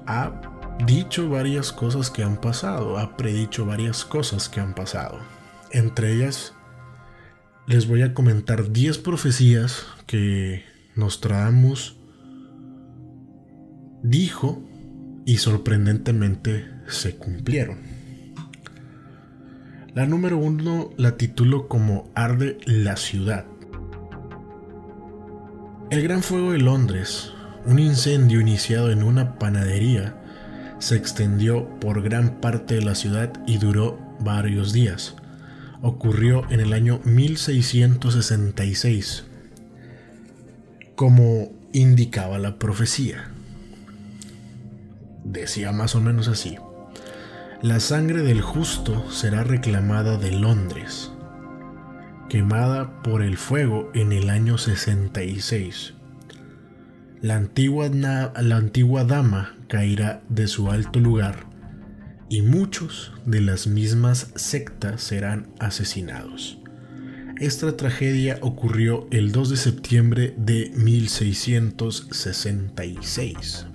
ha 0.07 0.39
dicho 0.85 1.29
varias 1.29 1.73
cosas 1.73 2.09
que 2.09 2.23
han 2.23 2.39
pasado, 2.39 2.97
ha 2.97 3.17
predicho 3.17 3.65
varias 3.65 4.05
cosas 4.05 4.47
que 4.47 4.61
han 4.61 4.73
pasado. 4.73 5.19
Entre 5.71 6.13
ellas, 6.13 6.54
les 7.67 7.87
voy 7.87 8.03
a 8.03 8.13
comentar 8.13 8.71
10 8.71 8.99
profecías 8.99 9.85
que 10.05 10.63
Nostradamus 10.95 11.97
dijo 14.03 14.63
y 15.25 15.37
sorprendentemente 15.37 16.69
se 16.87 17.15
cumplieron. 17.15 17.79
La 19.95 20.05
número 20.05 20.37
uno 20.37 20.91
la 20.97 21.17
titulo 21.17 21.67
como 21.67 22.11
Arde 22.13 22.57
la 22.65 22.97
ciudad. 22.97 23.45
El 25.89 26.03
Gran 26.03 26.21
Fuego 26.21 26.51
de 26.51 26.59
Londres, 26.59 27.31
un 27.65 27.79
incendio 27.79 28.41
iniciado 28.41 28.91
en 28.91 29.01
una 29.01 29.39
panadería, 29.39 30.21
se 30.79 30.95
extendió 30.97 31.67
por 31.79 32.03
gran 32.03 32.41
parte 32.41 32.75
de 32.75 32.81
la 32.81 32.93
ciudad 32.93 33.31
y 33.47 33.57
duró 33.57 33.97
varios 34.19 34.73
días. 34.73 35.15
Ocurrió 35.81 36.49
en 36.49 36.59
el 36.59 36.73
año 36.73 36.99
1666, 37.03 39.25
como 40.95 41.51
indicaba 41.73 42.39
la 42.39 42.57
profecía. 42.57 43.29
Decía 45.23 45.71
más 45.71 45.95
o 45.95 46.01
menos 46.01 46.27
así. 46.27 46.57
La 47.61 47.79
sangre 47.79 48.21
del 48.21 48.41
justo 48.41 49.09
será 49.11 49.43
reclamada 49.43 50.17
de 50.17 50.31
Londres, 50.31 51.11
quemada 52.29 53.01
por 53.01 53.21
el 53.21 53.37
fuego 53.37 53.91
en 53.93 54.11
el 54.11 54.29
año 54.29 54.57
66. 54.57 55.93
La 57.21 57.35
antigua, 57.35 57.89
la 57.89 58.55
antigua 58.55 59.03
dama 59.03 59.55
caerá 59.67 60.21
de 60.29 60.47
su 60.47 60.69
alto 60.69 60.99
lugar 60.99 61.54
y 62.29 62.41
muchos 62.41 63.11
de 63.25 63.41
las 63.41 63.67
mismas 63.67 64.31
sectas 64.35 65.01
serán 65.01 65.49
asesinados. 65.59 66.57
Esta 67.39 67.75
tragedia 67.75 68.37
ocurrió 68.41 69.07
el 69.11 69.33
2 69.33 69.49
de 69.49 69.57
septiembre 69.57 70.33
de 70.37 70.71
1666. 70.75 73.65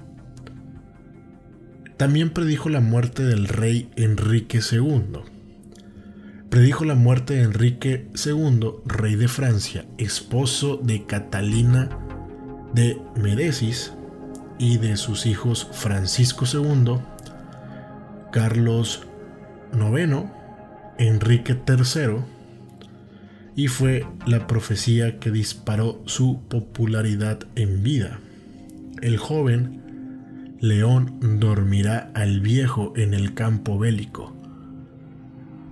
También 1.99 2.31
predijo 2.31 2.71
la 2.71 2.81
muerte 2.81 3.23
del 3.23 3.47
rey 3.47 3.91
Enrique 3.97 4.61
II. 4.73 5.21
Predijo 6.49 6.87
la 6.87 6.95
muerte 6.95 7.35
de 7.35 7.43
Enrique 7.43 8.09
II, 8.25 8.77
rey 8.87 9.17
de 9.17 9.29
Francia, 9.29 9.85
esposo 9.99 10.81
de 10.83 11.05
Catalina 11.05 11.91
de 12.73 12.99
Medesis 13.17 13.93
y 14.59 14.79
de 14.79 14.97
sus 14.97 15.27
hijos 15.27 15.69
Francisco 15.73 16.47
II, 16.51 16.97
Carlos 18.31 19.07
IX, 19.73 20.25
Enrique 20.99 21.57
III, 21.67 22.23
y 23.57 23.69
fue 23.69 24.07
la 24.27 24.47
profecía 24.47 25.19
que 25.19 25.31
disparó 25.31 26.03
su 26.07 26.41
popularidad 26.49 27.41
en 27.57 27.83
vida. 27.83 28.21
El 29.03 29.17
joven 29.17 29.81
León 30.61 31.39
dormirá 31.41 32.11
al 32.15 32.41
viejo 32.41 32.93
en 32.97 33.15
el 33.15 33.35
campo 33.35 33.79
bélico. 33.79 34.37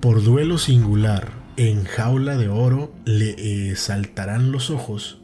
Por 0.01 0.25
duelo 0.25 0.59
singular, 0.59 1.33
en 1.57 1.85
jaula 1.85 2.37
de 2.37 2.49
oro 2.49 2.95
le 3.05 3.75
saltarán 3.77 4.53
los 4.53 4.71
ojos. 4.71 5.21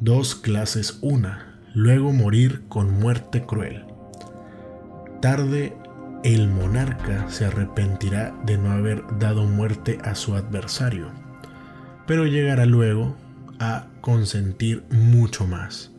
Dos 0.00 0.34
clases 0.34 0.98
una, 1.00 1.60
luego 1.72 2.12
morir 2.12 2.64
con 2.68 2.92
muerte 2.98 3.46
cruel. 3.46 3.84
Tarde 5.22 5.74
el 6.26 6.48
monarca 6.48 7.30
se 7.30 7.44
arrepentirá 7.44 8.34
de 8.44 8.58
no 8.58 8.72
haber 8.72 9.04
dado 9.20 9.44
muerte 9.44 9.98
a 10.02 10.16
su 10.16 10.34
adversario, 10.34 11.12
pero 12.04 12.26
llegará 12.26 12.66
luego 12.66 13.16
a 13.60 13.86
consentir 14.00 14.82
mucho 14.90 15.46
más 15.46 15.92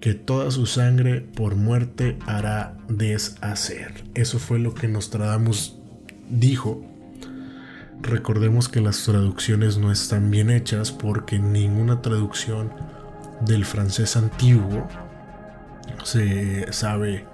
que 0.00 0.14
toda 0.14 0.50
su 0.50 0.64
sangre 0.64 1.20
por 1.20 1.54
muerte 1.54 2.18
hará 2.26 2.78
deshacer. 2.88 4.04
Eso 4.14 4.38
fue 4.38 4.58
lo 4.58 4.72
que 4.72 4.88
Nostradamus 4.88 5.76
dijo. 6.30 6.86
Recordemos 8.00 8.70
que 8.70 8.80
las 8.80 9.04
traducciones 9.04 9.76
no 9.76 9.92
están 9.92 10.30
bien 10.30 10.48
hechas 10.48 10.92
porque 10.92 11.38
ninguna 11.38 12.00
traducción 12.00 12.72
del 13.42 13.66
francés 13.66 14.16
antiguo 14.16 14.88
se 16.04 16.72
sabe, 16.72 17.26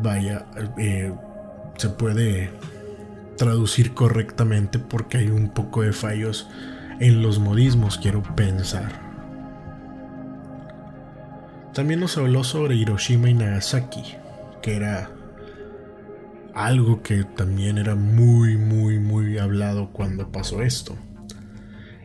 vaya, 0.00 0.46
eh, 0.78 1.12
se 1.76 1.88
puede 1.88 2.50
traducir 3.36 3.94
correctamente 3.94 4.78
porque 4.78 5.18
hay 5.18 5.28
un 5.28 5.48
poco 5.48 5.82
de 5.82 5.92
fallos 5.92 6.48
en 7.00 7.22
los 7.22 7.38
modismos, 7.38 7.98
quiero 7.98 8.22
pensar. 8.36 9.00
También 11.74 12.00
nos 12.00 12.18
habló 12.18 12.44
sobre 12.44 12.76
Hiroshima 12.76 13.30
y 13.30 13.34
Nagasaki, 13.34 14.02
que 14.60 14.76
era 14.76 15.10
algo 16.54 17.02
que 17.02 17.24
también 17.24 17.78
era 17.78 17.94
muy, 17.94 18.56
muy, 18.58 18.98
muy 18.98 19.38
hablado 19.38 19.90
cuando 19.90 20.30
pasó 20.30 20.62
esto. 20.62 20.96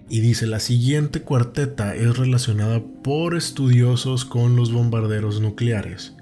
Y 0.09 0.21
dice, 0.21 0.47
la 0.47 0.61
siguiente 0.61 1.21
cuarteta 1.21 1.93
es 1.93 2.17
relacionada 2.17 2.81
por 3.03 3.35
estudiosos 3.35 4.23
con 4.23 4.55
los 4.55 4.71
bombarderos 4.71 5.41
nucleares 5.41 6.16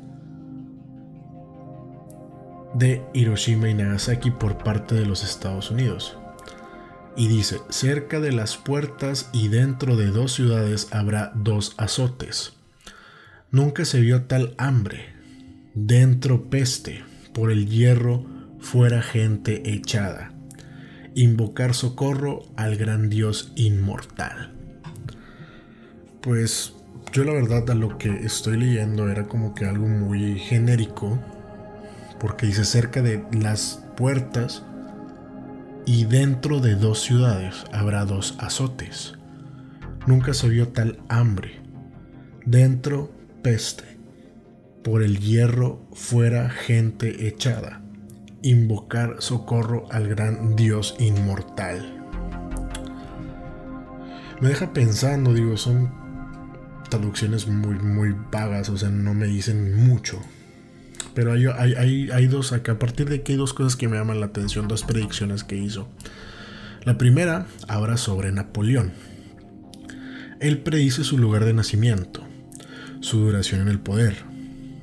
de 2.75 3.01
Hiroshima 3.13 3.69
y 3.69 3.73
Nagasaki 3.73 4.31
por 4.31 4.57
parte 4.57 4.95
de 4.95 5.05
los 5.05 5.23
Estados 5.23 5.71
Unidos. 5.71 6.17
Y 7.17 7.29
dice, 7.29 7.61
cerca 7.69 8.19
de 8.19 8.33
las 8.33 8.57
puertas 8.57 9.29
y 9.31 9.47
dentro 9.47 9.95
de 9.95 10.07
dos 10.07 10.33
ciudades 10.33 10.89
habrá 10.91 11.31
dos 11.33 11.73
azotes. 11.77 12.53
Nunca 13.51 13.85
se 13.85 14.01
vio 14.01 14.23
tal 14.23 14.53
hambre. 14.57 15.13
Dentro 15.73 16.49
peste, 16.49 17.03
por 17.33 17.51
el 17.51 17.69
hierro 17.69 18.25
fuera 18.59 19.01
gente 19.01 19.71
echada. 19.73 20.33
Invocar 21.15 21.73
socorro 21.73 22.43
al 22.57 22.75
gran 22.75 23.09
Dios 23.09 23.53
inmortal. 23.55 24.53
Pues 26.21 26.73
yo 27.13 27.23
la 27.23 27.31
verdad 27.31 27.69
a 27.69 27.75
lo 27.75 27.97
que 27.97 28.09
estoy 28.25 28.57
leyendo 28.57 29.09
era 29.09 29.27
como 29.27 29.55
que 29.55 29.63
algo 29.63 29.87
muy 29.87 30.37
genérico. 30.37 31.17
Porque 32.19 32.47
dice 32.47 32.65
cerca 32.65 33.01
de 33.01 33.23
las 33.31 33.83
puertas 33.95 34.63
y 35.85 36.05
dentro 36.05 36.59
de 36.59 36.75
dos 36.75 37.01
ciudades 37.01 37.63
habrá 37.71 38.05
dos 38.05 38.35
azotes. 38.39 39.15
Nunca 40.07 40.33
se 40.33 40.49
vio 40.49 40.69
tal 40.69 40.99
hambre. 41.09 41.61
Dentro 42.45 43.11
peste, 43.41 43.83
por 44.83 45.03
el 45.03 45.19
hierro 45.19 45.87
fuera 45.93 46.49
gente 46.49 47.27
echada, 47.27 47.81
invocar 48.41 49.15
socorro 49.19 49.87
al 49.91 50.07
gran 50.07 50.55
Dios 50.55 50.95
inmortal. 50.99 51.91
Me 54.41 54.49
deja 54.49 54.73
pensando, 54.73 55.33
digo, 55.33 55.57
son 55.57 55.91
traducciones 56.89 57.47
muy, 57.47 57.79
muy 57.79 58.15
vagas, 58.31 58.69
o 58.69 58.77
sea, 58.77 58.89
no 58.89 59.13
me 59.13 59.27
dicen 59.27 59.75
mucho. 59.87 60.19
Pero 61.15 61.31
hay, 61.31 62.27
dos 62.27 62.51
acá, 62.51 62.73
a 62.73 62.79
partir 62.79 63.09
de 63.09 63.15
aquí 63.15 63.31
hay 63.31 63.37
dos 63.37 63.53
cosas 63.53 63.75
que 63.75 63.87
me 63.87 63.97
llaman 63.97 64.19
la 64.19 64.27
atención, 64.27 64.67
dos 64.67 64.83
predicciones 64.83 65.43
que 65.43 65.55
hizo. 65.55 65.89
La 66.83 66.97
primera 66.97 67.47
habla 67.67 67.97
sobre 67.97 68.31
Napoleón. 68.31 68.91
Él 70.39 70.59
predice 70.59 71.03
su 71.03 71.17
lugar 71.17 71.45
de 71.45 71.53
nacimiento 71.53 72.25
su 73.05 73.19
duración 73.19 73.61
en 73.61 73.67
el 73.67 73.79
poder, 73.79 74.15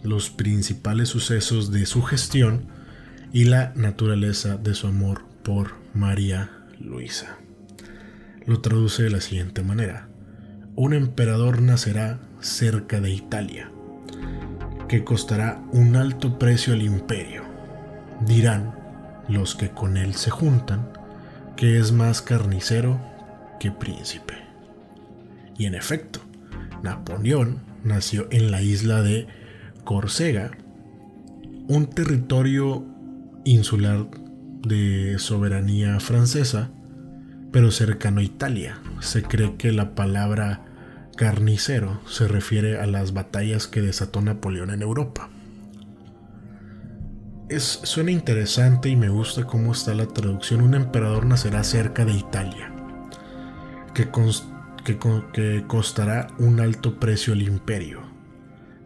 los 0.05 0.31
principales 0.31 1.09
sucesos 1.09 1.73
de 1.73 1.87
su 1.87 2.03
gestión 2.03 2.67
y 3.33 3.45
la 3.45 3.73
naturaleza 3.75 4.57
de 4.57 4.75
su 4.75 4.87
amor 4.87 5.25
por 5.43 5.73
María 5.93 6.51
Luisa. 6.79 7.37
Lo 8.47 8.61
traduce 8.61 9.03
de 9.03 9.11
la 9.11 9.21
siguiente 9.21 9.65
manera. 9.65 10.09
Un 10.77 10.95
emperador 10.95 11.63
nacerá 11.63 12.21
cerca 12.41 13.01
de 13.01 13.13
Italia, 13.13 13.73
que 14.93 15.05
costará 15.05 15.59
un 15.73 15.97
alto 15.97 16.39
precio 16.39 16.75
al 16.75 16.83
imperio. 16.83 17.45
Dirán 18.27 18.75
los 19.27 19.55
que 19.55 19.71
con 19.71 19.97
él 19.97 20.13
se 20.17 20.29
juntan 20.29 20.87
que 21.57 21.79
es 21.79 21.93
más 21.93 22.21
carnicero 22.21 23.01
que 23.59 23.71
príncipe. 23.73 24.35
Y 25.57 25.65
en 25.65 25.75
efecto, 25.75 26.21
Napoleón 26.83 27.63
nació 27.83 28.29
en 28.31 28.51
la 28.51 28.61
isla 28.61 29.01
de 29.01 29.29
Córcega, 29.83 30.51
un 31.69 31.87
territorio 31.87 32.85
insular 33.47 34.09
de 34.61 35.15
soberanía 35.19 36.01
francesa, 36.01 36.71
pero 37.51 37.71
cercano 37.71 38.21
a 38.21 38.25
Italia. 38.25 38.79
Se 39.01 39.23
cree 39.23 39.57
que 39.57 39.73
la 39.73 39.95
palabra 39.95 40.67
carnicero 41.23 42.01
se 42.05 42.27
refiere 42.27 42.81
a 42.81 42.87
las 42.89 43.13
batallas 43.13 43.69
que 43.69 43.81
desató 43.81 44.21
Napoleón 44.21 44.71
en 44.71 44.83
Europa. 44.83 45.31
Es, 47.49 47.79
suena 47.85 48.11
interesante 48.11 48.89
y 48.89 48.97
me 48.97 49.09
gusta 49.09 49.45
cómo 49.45 49.71
está 49.71 49.95
la 49.95 50.09
traducción. 50.09 50.63
Un 50.63 50.75
emperador 50.75 51.25
nacerá 51.25 51.63
cerca 51.63 52.05
de 52.05 52.15
Italia, 52.15 52.75
que, 53.95 54.11
que 54.85 55.65
costará 55.69 56.27
un 56.41 56.59
alto 56.59 56.99
precio 56.99 57.35
al 57.35 57.43
imperio. 57.43 58.01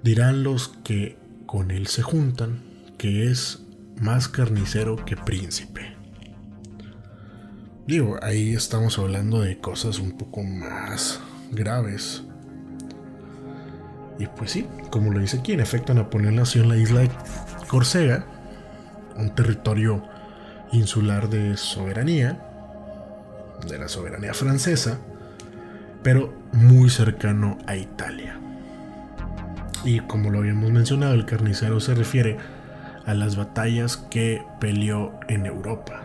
Dirán 0.02 0.42
los 0.42 0.68
que 0.84 1.16
con 1.46 1.70
él 1.70 1.86
se 1.86 2.02
juntan 2.02 2.60
que 2.98 3.30
es 3.30 3.62
más 3.98 4.28
carnicero 4.28 5.02
que 5.06 5.16
príncipe. 5.16 5.96
Digo, 7.86 8.18
ahí 8.20 8.52
estamos 8.52 8.98
hablando 8.98 9.40
de 9.40 9.58
cosas 9.58 10.00
un 10.00 10.18
poco 10.18 10.42
más 10.42 11.18
graves. 11.50 12.25
Y 14.18 14.26
pues 14.26 14.52
sí, 14.52 14.66
como 14.90 15.12
lo 15.12 15.20
dice 15.20 15.38
aquí, 15.38 15.52
en 15.52 15.60
efecto 15.60 15.92
Napoleón 15.92 16.36
nació 16.36 16.62
en 16.62 16.68
la 16.70 16.76
isla 16.76 17.00
de 17.00 17.10
Córcega, 17.68 18.24
un 19.16 19.34
territorio 19.34 20.02
insular 20.72 21.28
de 21.28 21.56
soberanía, 21.56 22.40
de 23.66 23.78
la 23.78 23.88
soberanía 23.88 24.34
francesa, 24.34 24.98
pero 26.02 26.32
muy 26.52 26.88
cercano 26.88 27.58
a 27.66 27.76
Italia. 27.76 28.38
Y 29.84 30.00
como 30.00 30.30
lo 30.30 30.38
habíamos 30.38 30.70
mencionado, 30.70 31.14
el 31.14 31.26
carnicero 31.26 31.80
se 31.80 31.94
refiere 31.94 32.38
a 33.04 33.14
las 33.14 33.36
batallas 33.36 33.96
que 33.96 34.42
peleó 34.60 35.12
en 35.28 35.46
Europa. 35.46 36.02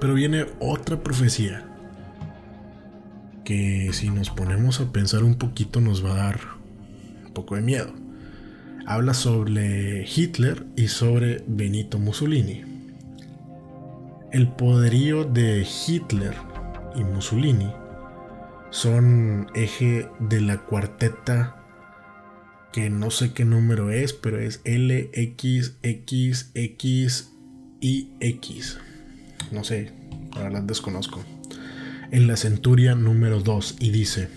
Pero 0.00 0.14
viene 0.14 0.46
otra 0.60 0.98
profecía 0.98 1.64
que 3.44 3.90
si 3.92 4.10
nos 4.10 4.30
ponemos 4.30 4.80
a 4.80 4.92
pensar 4.92 5.24
un 5.24 5.34
poquito 5.34 5.80
nos 5.80 6.04
va 6.04 6.12
a 6.12 6.24
dar 6.26 6.40
un 7.26 7.32
poco 7.32 7.56
de 7.56 7.62
miedo 7.62 8.02
habla 8.86 9.14
sobre 9.14 10.04
Hitler 10.04 10.66
y 10.76 10.88
sobre 10.88 11.44
Benito 11.46 11.98
Mussolini. 11.98 12.64
El 14.32 14.48
poderío 14.48 15.24
de 15.24 15.66
Hitler 15.86 16.34
y 16.96 17.04
Mussolini 17.04 17.70
son 18.70 19.48
eje 19.54 20.08
de 20.20 20.40
la 20.40 20.58
cuarteta 20.58 21.58
que 22.72 22.88
no 22.88 23.10
sé 23.10 23.34
qué 23.34 23.44
número 23.44 23.90
es, 23.90 24.14
pero 24.14 24.38
es 24.38 24.62
L, 24.64 25.10
X, 25.12 25.76
X, 25.82 26.50
X 26.54 27.30
y 27.80 28.12
X. 28.20 28.78
No 29.50 29.62
sé, 29.62 29.92
la 30.34 30.44
verdad 30.44 30.62
desconozco. 30.62 31.22
En 32.12 32.26
la 32.26 32.36
centuria 32.36 32.94
número 32.94 33.40
2 33.40 33.76
y 33.80 33.90
dice, 33.90 34.28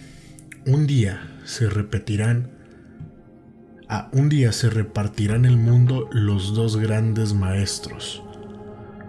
un 0.65 0.87
día 0.87 1.41
se 1.43 1.69
repetirán 1.69 2.49
a 3.89 4.07
un 4.13 4.29
día 4.29 4.53
se 4.53 4.69
repartirán 4.69 5.43
el 5.43 5.57
mundo 5.57 6.07
los 6.13 6.55
dos 6.55 6.77
grandes 6.77 7.33
maestros. 7.33 8.23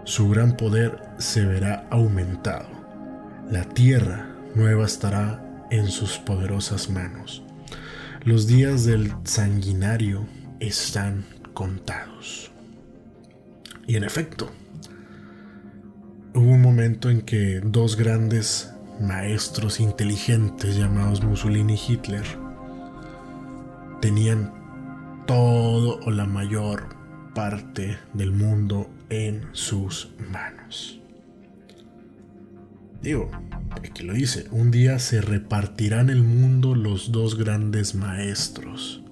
Su 0.03 0.29
gran 0.29 0.57
poder 0.57 0.99
se 1.17 1.45
verá 1.45 1.87
aumentado. 1.89 2.67
La 3.49 3.63
tierra 3.63 4.35
nueva 4.53 4.85
estará 4.85 5.65
en 5.71 5.87
sus 5.87 6.17
poderosas 6.17 6.89
manos. 6.89 7.43
Los 8.25 8.47
días 8.47 8.83
del 8.83 9.13
sanguinario 9.23 10.27
están 10.59 11.23
contados. 11.53 12.51
Y 13.87 13.95
en 13.95 14.03
efecto, 14.03 14.51
hubo 16.37 16.51
un 16.51 16.61
momento 16.61 17.09
en 17.09 17.21
que 17.21 17.61
dos 17.63 17.95
grandes 17.95 18.71
maestros 19.01 19.79
inteligentes 19.79 20.77
llamados 20.77 21.23
Mussolini 21.23 21.73
y 21.73 21.93
Hitler 21.93 22.25
tenían 24.01 24.53
todo 25.25 25.99
o 26.05 26.11
la 26.11 26.25
mayor 26.25 26.95
parte 27.33 27.97
del 28.13 28.31
mundo 28.31 28.89
en 29.09 29.47
sus 29.53 30.11
manos. 30.31 31.01
Digo, 33.01 33.31
aquí 33.71 34.03
lo 34.03 34.13
dice, 34.13 34.45
un 34.51 34.69
día 34.69 34.99
se 34.99 35.21
repartirán 35.21 36.11
el 36.11 36.23
mundo 36.23 36.75
los 36.75 37.11
dos 37.11 37.35
grandes 37.37 37.95
maestros. 37.95 39.03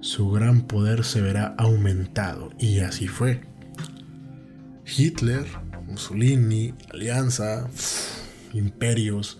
Su 0.00 0.30
gran 0.30 0.62
poder 0.62 1.04
se 1.04 1.20
verá 1.20 1.54
aumentado 1.58 2.50
y 2.58 2.80
así 2.80 3.08
fue. 3.08 3.42
Hitler, 4.86 5.46
Mussolini, 5.88 6.74
alianza, 6.92 7.68
imperios, 8.52 9.38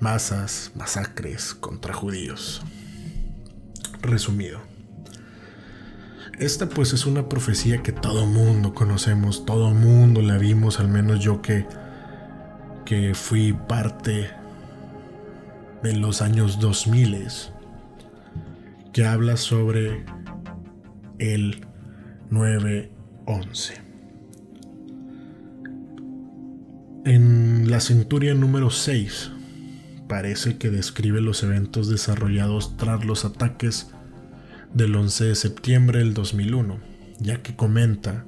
masas, 0.00 0.72
masacres 0.74 1.54
contra 1.54 1.94
judíos. 1.94 2.62
Resumido, 4.02 4.60
esta 6.38 6.70
pues 6.70 6.94
es 6.94 7.04
una 7.04 7.28
profecía 7.28 7.82
que 7.82 7.92
todo 7.92 8.26
mundo 8.26 8.72
conocemos, 8.72 9.44
todo 9.44 9.74
mundo 9.74 10.22
la 10.22 10.38
vimos, 10.38 10.80
al 10.80 10.88
menos 10.88 11.20
yo 11.20 11.42
que, 11.42 11.66
que 12.86 13.14
fui 13.14 13.52
parte 13.52 14.30
de 15.82 15.92
los 15.96 16.22
años 16.22 16.58
2000, 16.58 17.28
que 18.94 19.04
habla 19.04 19.36
sobre 19.36 20.06
el 21.18 21.66
911. 22.30 23.89
En 27.10 27.68
la 27.68 27.80
centuria 27.80 28.34
número 28.34 28.70
6 28.70 29.32
parece 30.06 30.58
que 30.58 30.70
describe 30.70 31.20
los 31.20 31.42
eventos 31.42 31.88
desarrollados 31.88 32.76
tras 32.76 33.04
los 33.04 33.24
ataques 33.24 33.90
del 34.74 34.94
11 34.94 35.24
de 35.24 35.34
septiembre 35.34 35.98
del 35.98 36.14
2001, 36.14 36.78
ya 37.18 37.42
que 37.42 37.56
comenta, 37.56 38.26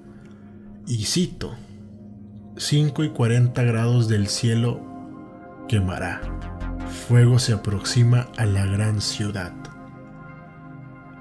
y 0.85 1.05
cito, 1.05 1.55
5 2.57 3.05
y 3.05 3.11
40 3.11 3.63
grados 3.63 4.09
del 4.09 4.27
cielo 4.27 4.85
quemará, 5.69 6.21
fuego 7.07 7.39
se 7.39 7.53
aproxima 7.53 8.33
a 8.37 8.47
la 8.47 8.67
gran 8.67 9.01
ciudad. 9.01 9.55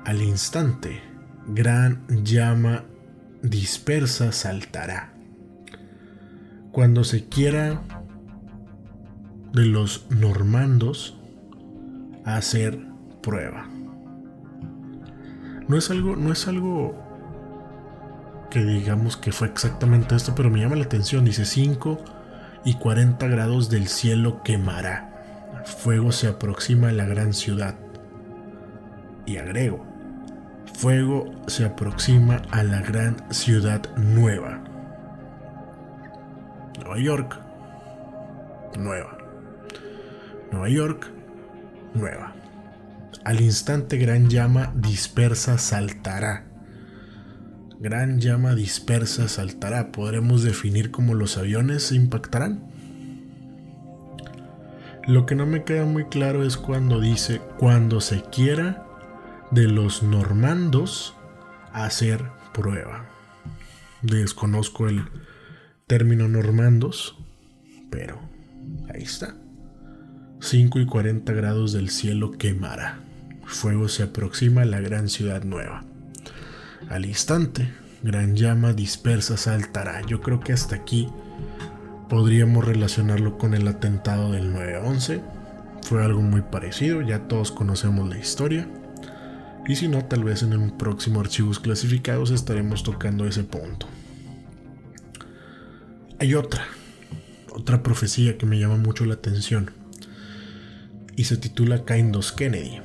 Al 0.04 0.24
instante, 0.24 1.00
gran 1.46 2.08
llama 2.24 2.86
dispersa 3.44 4.32
saltará. 4.32 5.21
Cuando 6.72 7.04
se 7.04 7.28
quiera 7.28 7.82
de 9.54 9.66
los 9.66 10.06
normandos 10.10 11.18
hacer 12.26 12.80
prueba. 13.22 13.68
No 15.68 15.78
es 15.78 15.90
algo, 15.90 16.16
no 16.16 16.32
es 16.32 16.48
algo 16.48 16.96
que 18.50 18.64
digamos 18.64 19.18
que 19.18 19.32
fue 19.32 19.48
exactamente 19.48 20.16
esto, 20.16 20.36
pero 20.36 20.50
me 20.50 20.60
llama 20.60 20.76
la 20.76 20.84
atención. 20.84 21.26
Dice 21.26 21.46
5 21.46 21.98
y 22.66 22.76
40 22.76 23.28
grados 23.28 23.70
del 23.70 23.88
cielo 23.88 24.42
quemará. 24.44 25.64
Fuego 25.66 26.12
se 26.12 26.28
aproxima 26.28 26.90
a 26.90 26.94
la 26.94 27.06
gran 27.06 27.34
ciudad. 27.34 27.76
Y 29.26 29.38
agrego, 29.38 29.86
fuego 30.74 31.32
se 31.48 31.66
aproxima 31.66 32.42
a 32.52 32.64
la 32.64 32.82
gran 32.82 33.18
ciudad 33.32 33.96
nueva. 33.96 34.61
Nueva 36.82 37.00
York, 37.00 37.40
nueva. 38.78 39.18
Nueva 40.52 40.70
York, 40.70 41.08
nueva. 41.94 42.34
Al 43.24 43.40
instante 43.40 43.98
gran 43.98 44.30
llama 44.30 44.74
dispersa 44.76 45.60
saltará. 45.60 46.46
Gran 47.80 48.20
llama 48.20 48.56
dispersa 48.56 49.28
saltará. 49.28 49.92
¿Podremos 49.92 50.42
definir 50.42 50.90
cómo 50.90 51.14
los 51.14 51.38
aviones 51.38 51.84
se 51.84 51.96
impactarán? 51.96 52.72
Lo 55.08 55.28
que 55.28 55.36
no 55.36 55.46
me 55.46 55.64
queda 55.64 55.86
muy 55.86 56.06
claro 56.06 56.44
es 56.44 56.58
cuando 56.58 57.00
dice 57.00 57.42
cuando 57.60 58.02
se 58.02 58.24
quiera 58.24 58.88
de 59.52 59.68
los 59.68 60.02
normandos 60.02 61.16
hacer 61.74 62.26
prueba. 62.54 63.06
Desconozco 64.02 64.88
el 64.88 65.06
término 65.92 66.30
normandos, 66.30 67.18
pero 67.90 68.18
ahí 68.94 69.04
está. 69.04 69.36
5 70.40 70.80
y 70.80 70.86
40 70.86 71.34
grados 71.34 71.74
del 71.74 71.90
cielo 71.90 72.32
quemará. 72.32 73.02
Fuego 73.44 73.90
se 73.90 74.04
aproxima 74.04 74.62
a 74.62 74.66
la 74.66 74.80
gran 74.80 75.10
ciudad 75.10 75.44
nueva. 75.44 75.84
Al 76.88 77.06
instante, 77.06 77.74
gran 78.04 78.38
llama 78.38 78.72
dispersa 78.72 79.36
saltará. 79.36 80.02
Yo 80.08 80.22
creo 80.22 80.40
que 80.40 80.54
hasta 80.54 80.78
aquí 80.78 81.10
podríamos 82.08 82.64
relacionarlo 82.64 83.38
con 83.38 83.54
el 83.54 83.68
atentado 83.68 84.32
del 84.32 84.54
9-11. 84.54 85.22
Fue 85.84 86.06
algo 86.06 86.22
muy 86.22 86.42
parecido, 86.42 87.02
ya 87.02 87.28
todos 87.28 87.52
conocemos 87.52 88.08
la 88.08 88.18
historia. 88.18 88.66
Y 89.68 89.76
si 89.76 89.90
no, 89.90 90.06
tal 90.06 90.24
vez 90.24 90.42
en 90.42 90.54
un 90.54 90.78
próximo 90.78 91.20
archivos 91.20 91.60
clasificados 91.60 92.32
estaremos 92.32 92.82
tocando 92.84 93.28
ese 93.28 93.44
punto. 93.44 93.88
Hay 96.22 96.36
otra, 96.36 96.68
otra 97.52 97.82
profecía 97.82 98.38
que 98.38 98.46
me 98.46 98.60
llama 98.60 98.78
mucho 98.78 99.06
la 99.06 99.16
atención 99.16 99.72
y 101.16 101.24
se 101.24 101.36
titula 101.36 101.84
Kindos 101.84 102.32
Kennedy. 102.32 102.80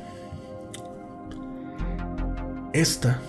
Esta 2.73 3.21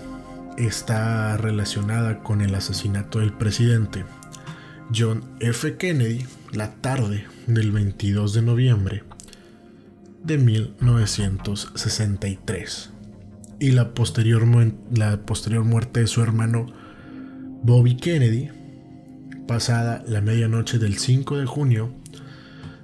está 0.57 1.35
relacionada 1.35 2.23
con 2.23 2.39
el 2.39 2.55
asesinato 2.55 3.19
del 3.19 3.33
presidente 3.33 4.05
John 4.95 5.25
F. 5.41 5.75
Kennedy 5.75 6.25
la 6.53 6.75
tarde 6.75 7.25
del 7.45 7.73
22 7.73 8.33
de 8.33 8.41
noviembre 8.43 9.03
de 10.23 10.37
1963 10.37 12.91
y 13.59 13.71
la 13.71 13.93
posterior, 13.93 14.47
la 14.89 15.25
posterior 15.25 15.65
muerte 15.65 15.99
de 15.99 16.07
su 16.07 16.21
hermano 16.21 16.67
Bobby 17.61 17.97
Kennedy 17.97 18.51
pasada 19.47 20.03
la 20.05 20.21
medianoche 20.21 20.77
del 20.77 20.97
5 20.97 21.37
de 21.37 21.45
junio 21.45 21.91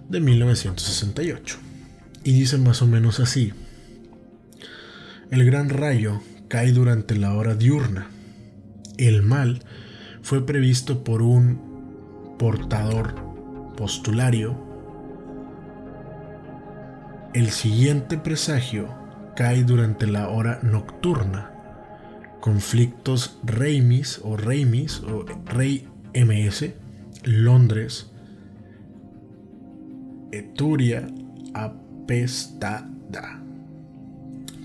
de 0.09 0.19
1968. 0.19 1.57
Y 2.23 2.33
dice 2.33 2.57
más 2.57 2.81
o 2.81 2.87
menos 2.87 3.19
así. 3.19 3.53
El 5.29 5.45
gran 5.45 5.69
rayo 5.69 6.21
cae 6.47 6.71
durante 6.71 7.15
la 7.15 7.33
hora 7.33 7.55
diurna. 7.55 8.07
El 8.97 9.23
mal 9.23 9.63
fue 10.21 10.45
previsto 10.45 11.03
por 11.03 11.21
un 11.21 12.35
portador 12.39 13.15
postulario. 13.75 14.57
El 17.33 17.49
siguiente 17.49 18.17
presagio 18.17 18.87
cae 19.35 19.63
durante 19.63 20.07
la 20.07 20.29
hora 20.29 20.59
nocturna. 20.61 21.51
Conflictos 22.39 23.39
Reimis 23.43 24.19
o 24.23 24.37
Reimis 24.37 25.01
o 25.01 25.25
Rey 25.45 25.87
MS, 26.15 26.71
Londres, 27.23 28.09
Eturia 30.31 31.07
apestada 31.53 32.93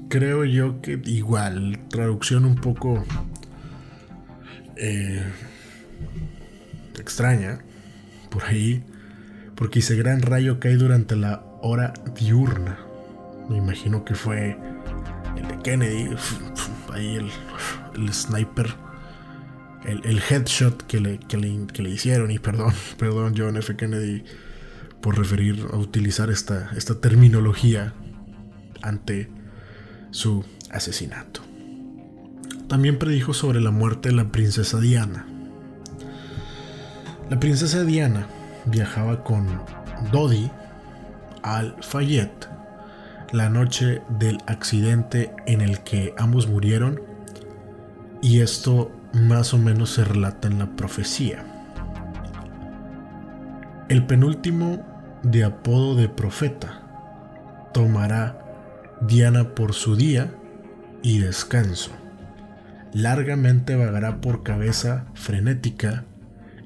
creo 0.08 0.44
yo 0.44 0.80
que 0.80 1.00
igual, 1.04 1.78
traducción 1.90 2.44
un 2.44 2.56
poco 2.56 3.04
eh, 4.76 5.22
extraña 6.98 7.60
por 8.30 8.44
ahí, 8.44 8.82
porque 9.54 9.80
ese 9.80 9.96
gran 9.96 10.22
rayo 10.22 10.58
cae 10.60 10.76
durante 10.76 11.16
la 11.16 11.44
hora 11.62 11.92
diurna. 12.18 12.78
Me 13.48 13.56
imagino 13.56 14.04
que 14.04 14.14
fue 14.14 14.58
el 15.36 15.48
de 15.48 15.58
Kennedy, 15.62 16.10
ahí 16.92 17.16
el, 17.94 18.12
sniper, 18.12 18.74
el, 19.88 20.22
headshot 20.28 20.82
que 20.86 21.00
le, 21.00 21.18
que 21.18 21.36
le, 21.38 21.90
hicieron. 21.90 22.30
Y 22.30 22.38
perdón, 22.38 22.72
perdón, 22.98 23.34
John 23.36 23.56
F. 23.56 23.76
Kennedy, 23.76 24.24
por 25.00 25.16
referir 25.18 25.66
a 25.72 25.76
utilizar 25.76 26.30
esta, 26.30 26.70
esta 26.76 27.00
terminología 27.00 27.94
ante 28.82 29.30
su 30.10 30.44
asesinato. 30.70 31.40
También 32.68 32.98
predijo 32.98 33.32
sobre 33.32 33.60
la 33.60 33.70
muerte 33.70 34.10
de 34.10 34.14
la 34.14 34.30
princesa 34.30 34.78
Diana. 34.80 35.26
La 37.30 37.40
princesa 37.40 37.84
Diana 37.84 38.26
viajaba 38.66 39.24
con 39.24 39.46
Dodi 40.12 40.50
al 41.42 41.76
Fayette 41.82 42.48
la 43.32 43.48
noche 43.48 44.02
del 44.18 44.38
accidente 44.46 45.34
en 45.46 45.60
el 45.60 45.80
que 45.80 46.14
ambos 46.18 46.48
murieron 46.48 47.00
y 48.22 48.40
esto 48.40 48.90
más 49.20 49.54
o 49.54 49.58
menos 49.58 49.90
se 49.90 50.04
relata 50.04 50.48
en 50.48 50.58
la 50.58 50.76
profecía. 50.76 51.44
El 53.88 54.06
penúltimo 54.06 54.84
de 55.22 55.44
apodo 55.44 55.94
de 55.94 56.08
profeta 56.08 56.82
tomará 57.72 58.38
Diana 59.00 59.54
por 59.54 59.72
su 59.72 59.96
día 59.96 60.30
y 61.02 61.18
descanso. 61.18 61.90
Largamente 62.92 63.76
vagará 63.76 64.20
por 64.20 64.42
cabeza 64.42 65.06
frenética 65.14 66.04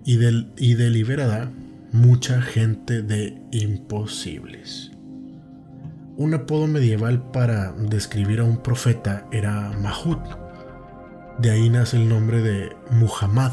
y, 0.05 0.19
y 0.57 0.75
deliberará 0.75 1.51
mucha 1.93 2.41
gente 2.41 3.03
de 3.03 3.41
imposibles. 3.53 4.93
Un 6.17 6.35
apodo 6.35 6.67
medieval 6.67 7.31
para 7.31 7.73
describir 7.73 8.41
a 8.41 8.45
un 8.45 8.63
profeta 8.63 9.27
era 9.33 9.73
Mahut. 9.81 10.42
De 11.39 11.51
ahí 11.51 11.71
nace 11.71 11.97
el 11.97 12.09
nombre 12.09 12.41
de 12.43 12.77
Muhammad, 12.91 13.53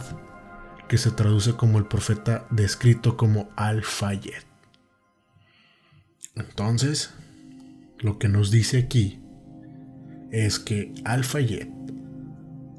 que 0.87 0.97
se 0.97 1.11
traduce 1.11 1.53
como 1.53 1.77
el 1.77 1.85
profeta 1.85 2.45
descrito 2.49 3.15
como 3.17 3.49
Al-Fayed. 3.55 4.43
Entonces, 6.35 7.13
lo 7.99 8.17
que 8.17 8.27
nos 8.27 8.51
dice 8.51 8.79
aquí 8.79 9.19
es 10.31 10.59
que 10.59 10.93
Al 11.05 11.23
Fayed, 11.23 11.67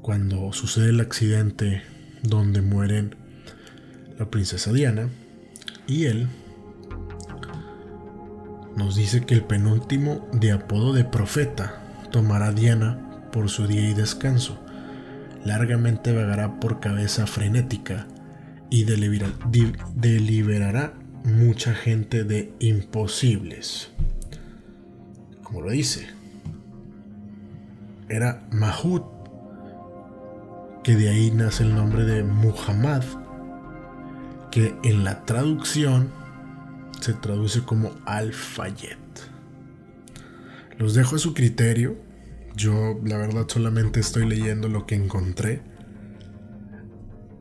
cuando 0.01 0.51
sucede 0.53 0.89
el 0.89 0.99
accidente 0.99 1.83
donde 2.23 2.61
mueren 2.61 3.15
la 4.17 4.29
princesa 4.29 4.71
Diana 4.71 5.09
y 5.87 6.05
él, 6.05 6.27
nos 8.75 8.95
dice 8.95 9.25
que 9.25 9.33
el 9.33 9.43
penúltimo 9.43 10.27
de 10.31 10.51
apodo 10.51 10.93
de 10.93 11.03
profeta 11.03 11.81
tomará 12.11 12.51
Diana 12.51 13.29
por 13.31 13.49
su 13.49 13.67
día 13.67 13.89
y 13.89 13.93
descanso, 13.93 14.60
largamente 15.45 16.13
vagará 16.13 16.59
por 16.59 16.79
cabeza 16.79 17.27
frenética 17.27 18.07
y 18.69 18.85
deliberará 18.85 20.93
mucha 21.23 21.73
gente 21.73 22.23
de 22.23 22.53
imposibles 22.59 23.91
como 25.51 25.65
lo 25.65 25.71
dice. 25.71 26.07
Era 28.07 28.47
Mahut, 28.51 29.03
que 30.81 30.95
de 30.95 31.09
ahí 31.09 31.29
nace 31.31 31.63
el 31.63 31.75
nombre 31.75 32.05
de 32.05 32.23
Muhammad, 32.23 33.03
que 34.49 34.73
en 34.83 35.03
la 35.03 35.25
traducción 35.25 36.09
se 37.01 37.13
traduce 37.13 37.63
como 37.63 37.91
Al-Fayed. 38.05 38.97
Los 40.77 40.93
dejo 40.93 41.17
a 41.17 41.19
su 41.19 41.33
criterio. 41.33 41.97
Yo 42.55 42.99
la 43.03 43.17
verdad 43.17 43.45
solamente 43.47 43.99
estoy 43.99 44.27
leyendo 44.27 44.67
lo 44.67 44.85
que 44.85 44.95
encontré. 44.95 45.61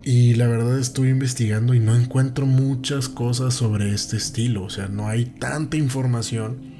Y 0.03 0.35
la 0.35 0.46
verdad 0.46 0.79
estoy 0.79 1.11
investigando 1.11 1.75
y 1.75 1.81
no 1.81 1.94
encuentro 1.94 2.46
muchas 2.46 3.09
cosas 3.09 3.55
sobre 3.55 3.92
este 3.92 4.16
estilo. 4.16 4.64
O 4.64 4.70
sea, 4.70 4.88
no 4.88 5.09
hay 5.09 5.27
tanta 5.27 5.77
información 5.77 6.75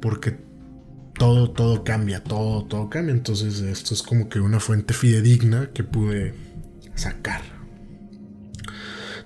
porque 0.00 0.38
todo, 1.18 1.50
todo 1.50 1.84
cambia, 1.84 2.22
todo, 2.22 2.64
todo 2.64 2.90
cambia. 2.90 3.14
Entonces 3.14 3.60
esto 3.60 3.94
es 3.94 4.02
como 4.02 4.28
que 4.28 4.40
una 4.40 4.60
fuente 4.60 4.92
fidedigna 4.92 5.70
que 5.72 5.84
pude 5.84 6.34
sacar. 6.94 7.40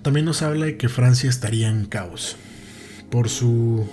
También 0.02 0.26
nos 0.26 0.42
habla 0.42 0.66
de 0.66 0.76
que 0.76 0.88
Francia 0.88 1.28
estaría 1.28 1.68
en 1.68 1.86
caos 1.86 2.36
por 3.10 3.28
su 3.28 3.88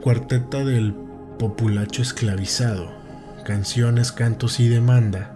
cuarteta 0.00 0.64
del 0.64 0.94
populacho 1.38 2.00
esclavizado, 2.00 2.95
canciones, 3.46 4.10
cantos 4.10 4.58
y 4.58 4.68
demanda, 4.68 5.30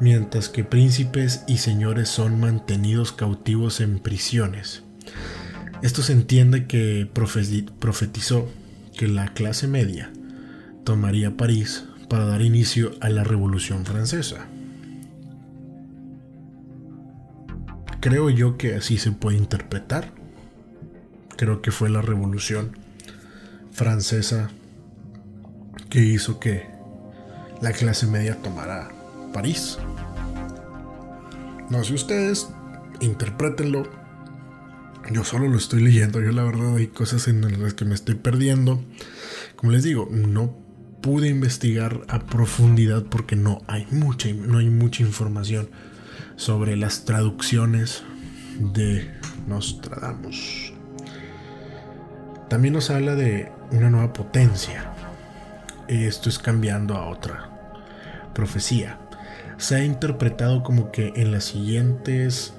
mientras 0.00 0.48
que 0.48 0.64
príncipes 0.64 1.44
y 1.46 1.58
señores 1.58 2.08
son 2.08 2.40
mantenidos 2.40 3.12
cautivos 3.12 3.82
en 3.82 3.98
prisiones. 3.98 4.82
Esto 5.82 6.00
se 6.00 6.14
entiende 6.14 6.66
que 6.66 7.06
profetizó 7.12 8.48
que 8.96 9.08
la 9.08 9.28
clase 9.28 9.68
media 9.68 10.10
tomaría 10.84 11.36
París 11.36 11.84
para 12.08 12.24
dar 12.24 12.40
inicio 12.40 12.92
a 13.02 13.10
la 13.10 13.24
Revolución 13.24 13.84
Francesa. 13.84 14.46
Creo 18.00 18.30
yo 18.30 18.56
que 18.56 18.74
así 18.76 18.96
se 18.96 19.12
puede 19.12 19.36
interpretar. 19.36 20.14
Creo 21.36 21.60
que 21.60 21.72
fue 21.72 21.90
la 21.90 22.00
Revolución 22.00 22.72
Francesa 23.70 24.48
que 25.90 26.00
hizo 26.00 26.40
que 26.40 26.71
la 27.62 27.72
clase 27.72 28.06
media 28.06 28.36
tomará 28.42 28.90
París. 29.32 29.78
No 31.70 31.82
sé 31.84 31.94
ustedes, 31.94 32.48
interprétenlo. 33.00 33.88
Yo 35.10 35.24
solo 35.24 35.48
lo 35.48 35.56
estoy 35.56 35.80
leyendo, 35.80 36.20
yo 36.20 36.32
la 36.32 36.42
verdad 36.42 36.76
hay 36.76 36.88
cosas 36.88 37.28
en 37.28 37.62
las 37.62 37.74
que 37.74 37.84
me 37.84 37.94
estoy 37.94 38.16
perdiendo. 38.16 38.82
Como 39.56 39.72
les 39.72 39.84
digo, 39.84 40.08
no 40.10 40.54
pude 41.00 41.28
investigar 41.28 42.02
a 42.08 42.20
profundidad 42.20 43.04
porque 43.04 43.36
no 43.36 43.62
hay 43.68 43.86
mucha, 43.90 44.28
no 44.32 44.58
hay 44.58 44.68
mucha 44.68 45.02
información 45.02 45.70
sobre 46.36 46.76
las 46.76 47.04
traducciones 47.04 48.02
de 48.58 49.08
Nostradamus. 49.46 50.72
También 52.48 52.74
nos 52.74 52.90
habla 52.90 53.14
de 53.14 53.50
una 53.70 53.88
nueva 53.88 54.12
potencia. 54.12 54.92
Esto 55.88 56.28
es 56.28 56.38
cambiando 56.38 56.96
a 56.96 57.08
otra 57.08 57.51
profecía. 58.34 58.98
Se 59.58 59.76
ha 59.76 59.84
interpretado 59.84 60.62
como 60.62 60.90
que 60.90 61.12
en 61.16 61.32
las 61.32 61.44
siguientes 61.44 62.54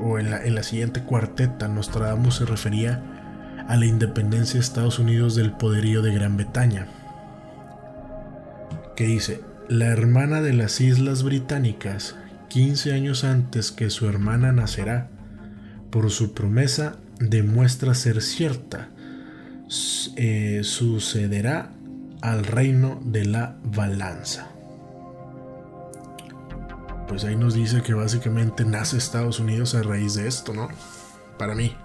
o 0.00 0.18
en 0.18 0.30
la, 0.30 0.42
en 0.42 0.54
la 0.54 0.62
siguiente 0.62 1.02
cuarteta 1.02 1.68
Nostradamus 1.68 2.36
se 2.36 2.44
refería 2.44 3.02
a 3.68 3.76
la 3.76 3.86
independencia 3.86 4.54
de 4.54 4.60
Estados 4.60 4.98
Unidos 4.98 5.34
del 5.34 5.52
poderío 5.52 6.02
de 6.02 6.12
Gran 6.14 6.36
Bretaña. 6.36 6.88
Que 8.96 9.04
dice, 9.06 9.40
la 9.68 9.86
hermana 9.86 10.42
de 10.42 10.52
las 10.52 10.80
Islas 10.80 11.22
Británicas, 11.22 12.16
15 12.48 12.92
años 12.92 13.24
antes 13.24 13.72
que 13.72 13.90
su 13.90 14.08
hermana 14.08 14.52
nacerá, 14.52 15.08
por 15.90 16.10
su 16.10 16.34
promesa 16.34 16.96
demuestra 17.20 17.94
ser 17.94 18.20
cierta, 18.20 18.88
eh, 20.16 20.60
sucederá 20.64 21.70
al 22.22 22.44
reino 22.44 23.00
de 23.04 23.24
la 23.26 23.58
balanza. 23.64 24.48
Pues 27.08 27.24
ahí 27.24 27.36
nos 27.36 27.54
dice 27.54 27.82
que 27.82 27.92
básicamente 27.92 28.64
nace 28.64 28.96
Estados 28.96 29.38
Unidos 29.40 29.74
a 29.74 29.82
raíz 29.82 30.14
de 30.14 30.28
esto, 30.28 30.54
¿no? 30.54 30.68
Para 31.36 31.54
mí. 31.54 31.76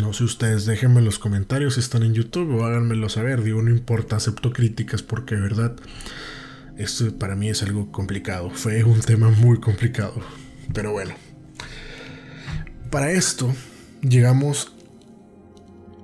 No 0.00 0.14
sé 0.14 0.24
ustedes, 0.24 0.64
déjenme 0.64 1.00
en 1.00 1.04
los 1.04 1.18
comentarios 1.18 1.74
si 1.74 1.80
están 1.80 2.04
en 2.04 2.14
YouTube 2.14 2.54
o 2.54 2.64
háganmelo 2.64 3.10
saber. 3.10 3.42
Digo, 3.42 3.60
no 3.60 3.70
importa, 3.70 4.16
acepto 4.16 4.52
críticas 4.52 5.02
porque 5.02 5.34
de 5.34 5.42
verdad 5.42 5.76
esto 6.78 7.18
para 7.18 7.34
mí 7.34 7.50
es 7.50 7.62
algo 7.62 7.92
complicado. 7.92 8.48
Fue 8.50 8.82
un 8.84 9.00
tema 9.00 9.28
muy 9.28 9.60
complicado. 9.60 10.14
Pero 10.72 10.92
bueno. 10.92 11.14
Para 12.90 13.10
esto 13.10 13.52
llegamos 14.00 14.72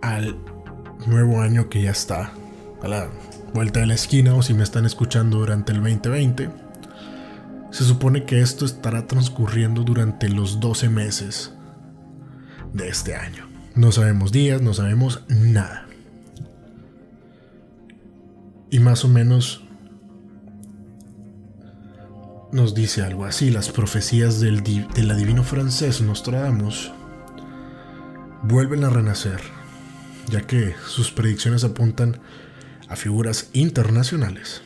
al 0.03 0.37
nuevo 1.07 1.41
año 1.41 1.71
que 1.71 1.83
ya 1.83 1.93
está 1.93 2.35
a 2.83 2.89
la 2.89 3.09
vuelta 3.53 3.81
de 3.81 3.87
la 3.87 3.95
esquina 3.95 4.35
o 4.35 4.43
si 4.43 4.55
me 4.55 4.63
están 4.63 4.87
escuchando 4.87 5.39
durante 5.39 5.73
el 5.73 5.83
2020. 5.83 6.51
Se 7.71 7.85
supone 7.85 8.25
que 8.25 8.41
esto 8.41 8.65
estará 8.65 9.07
transcurriendo 9.07 9.83
durante 9.83 10.29
los 10.29 10.61
12 10.61 10.89
meses 10.89 11.53
de 12.73 12.89
este 12.89 13.15
año. 13.15 13.49
No 13.75 13.93
sabemos 13.93 14.33
días, 14.33 14.61
no 14.61 14.75
sabemos 14.75 15.23
nada. 15.29 15.87
Y 18.71 18.81
más 18.81 19.05
o 19.05 19.09
menos 19.09 19.65
nos 22.53 22.75
dice 22.75 23.03
algo 23.03 23.25
así. 23.25 23.51
Las 23.51 23.69
profecías 23.69 24.41
del, 24.41 24.63
del 24.63 25.11
adivino 25.11 25.45
francés 25.45 26.01
Nostradamus 26.01 26.93
vuelven 28.43 28.85
a 28.85 28.91
renacer, 28.91 29.41
ya 30.29 30.43
que 30.43 30.75
sus 30.87 31.13
predicciones 31.13 31.65
apuntan 31.65 32.19
a 32.91 32.97
figuras 32.97 33.49
internacionales, 33.53 34.63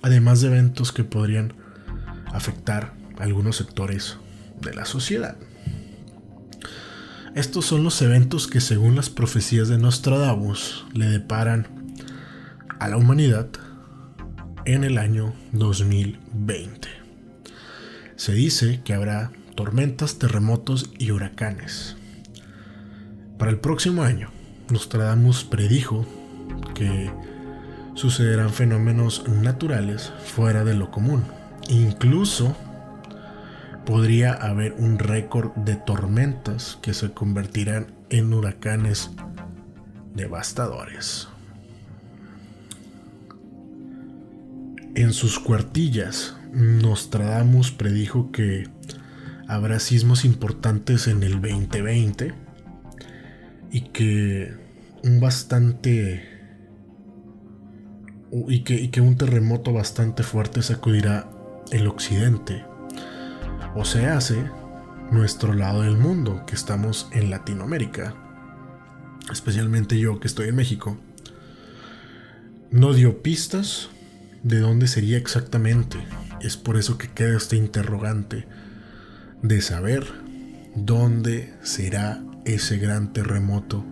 además 0.00 0.40
de 0.40 0.46
eventos 0.46 0.92
que 0.92 1.04
podrían 1.04 1.52
afectar 2.32 2.94
a 3.18 3.24
algunos 3.24 3.56
sectores 3.56 4.16
de 4.60 4.72
la 4.72 4.84
sociedad. 4.84 5.36
Estos 7.34 7.66
son 7.66 7.84
los 7.84 8.00
eventos 8.00 8.46
que 8.46 8.60
según 8.60 8.96
las 8.96 9.10
profecías 9.10 9.68
de 9.68 9.76
Nostradamus 9.76 10.86
le 10.94 11.06
deparan 11.06 11.66
a 12.78 12.88
la 12.88 12.96
humanidad 12.96 13.48
en 14.64 14.84
el 14.84 14.96
año 14.96 15.34
2020. 15.52 16.88
Se 18.16 18.32
dice 18.32 18.80
que 18.84 18.94
habrá 18.94 19.32
tormentas, 19.56 20.18
terremotos 20.18 20.90
y 20.98 21.10
huracanes. 21.10 21.96
Para 23.36 23.50
el 23.50 23.58
próximo 23.58 24.02
año, 24.02 24.30
Nostradamus 24.70 25.44
predijo 25.44 26.06
que 26.74 27.10
sucederán 27.98 28.50
fenómenos 28.50 29.26
naturales 29.26 30.12
fuera 30.24 30.62
de 30.62 30.72
lo 30.72 30.92
común. 30.92 31.24
Incluso 31.68 32.56
podría 33.84 34.34
haber 34.34 34.74
un 34.74 35.00
récord 35.00 35.50
de 35.56 35.74
tormentas 35.74 36.78
que 36.80 36.94
se 36.94 37.10
convertirán 37.10 37.88
en 38.08 38.32
huracanes 38.32 39.10
devastadores. 40.14 41.26
En 44.94 45.12
sus 45.12 45.40
cuartillas, 45.40 46.36
Nostradamus 46.52 47.72
predijo 47.72 48.30
que 48.30 48.68
habrá 49.48 49.80
sismos 49.80 50.24
importantes 50.24 51.08
en 51.08 51.24
el 51.24 51.40
2020 51.40 52.32
y 53.72 53.80
que 53.80 54.54
un 55.02 55.18
bastante 55.18 56.27
y 58.30 58.60
que, 58.60 59.00
un 59.00 59.16
terremoto 59.16 59.72
bastante 59.72 60.22
fuerte 60.22 60.62
sacudirá 60.62 61.30
el 61.70 61.86
occidente 61.86 62.64
o 63.74 63.84
se 63.84 64.06
hace 64.06 64.50
nuestro 65.10 65.54
lado 65.54 65.82
del 65.82 65.96
mundo, 65.96 66.44
que 66.46 66.54
estamos 66.54 67.08
en 67.12 67.30
Latinoamérica, 67.30 68.14
especialmente 69.32 69.98
yo 69.98 70.20
que 70.20 70.26
estoy 70.26 70.48
en 70.48 70.56
México, 70.56 70.98
no 72.70 72.92
dio 72.92 73.22
pistas 73.22 73.88
de 74.42 74.60
dónde 74.60 74.88
sería 74.88 75.16
exactamente. 75.16 75.98
Es 76.40 76.56
por 76.56 76.76
eso 76.76 76.98
que 76.98 77.08
queda 77.08 77.36
este 77.36 77.56
interrogante 77.56 78.46
de 79.42 79.60
saber 79.62 80.06
dónde 80.74 81.54
será 81.62 82.22
ese 82.44 82.78
gran 82.78 83.12
terremoto 83.12 83.84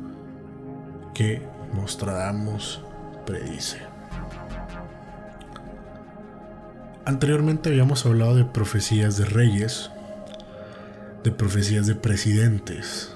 que 1.15 1.43
Nostradamus 1.75 2.81
predice. 3.25 3.96
Anteriormente 7.07 7.69
habíamos 7.69 8.05
hablado 8.05 8.35
de 8.35 8.45
profecías 8.45 9.17
de 9.17 9.27
reyes, 9.27 9.93
de 11.23 11.31
profecías 11.31 11.87
de 11.87 11.95
presidentes. 11.95 13.15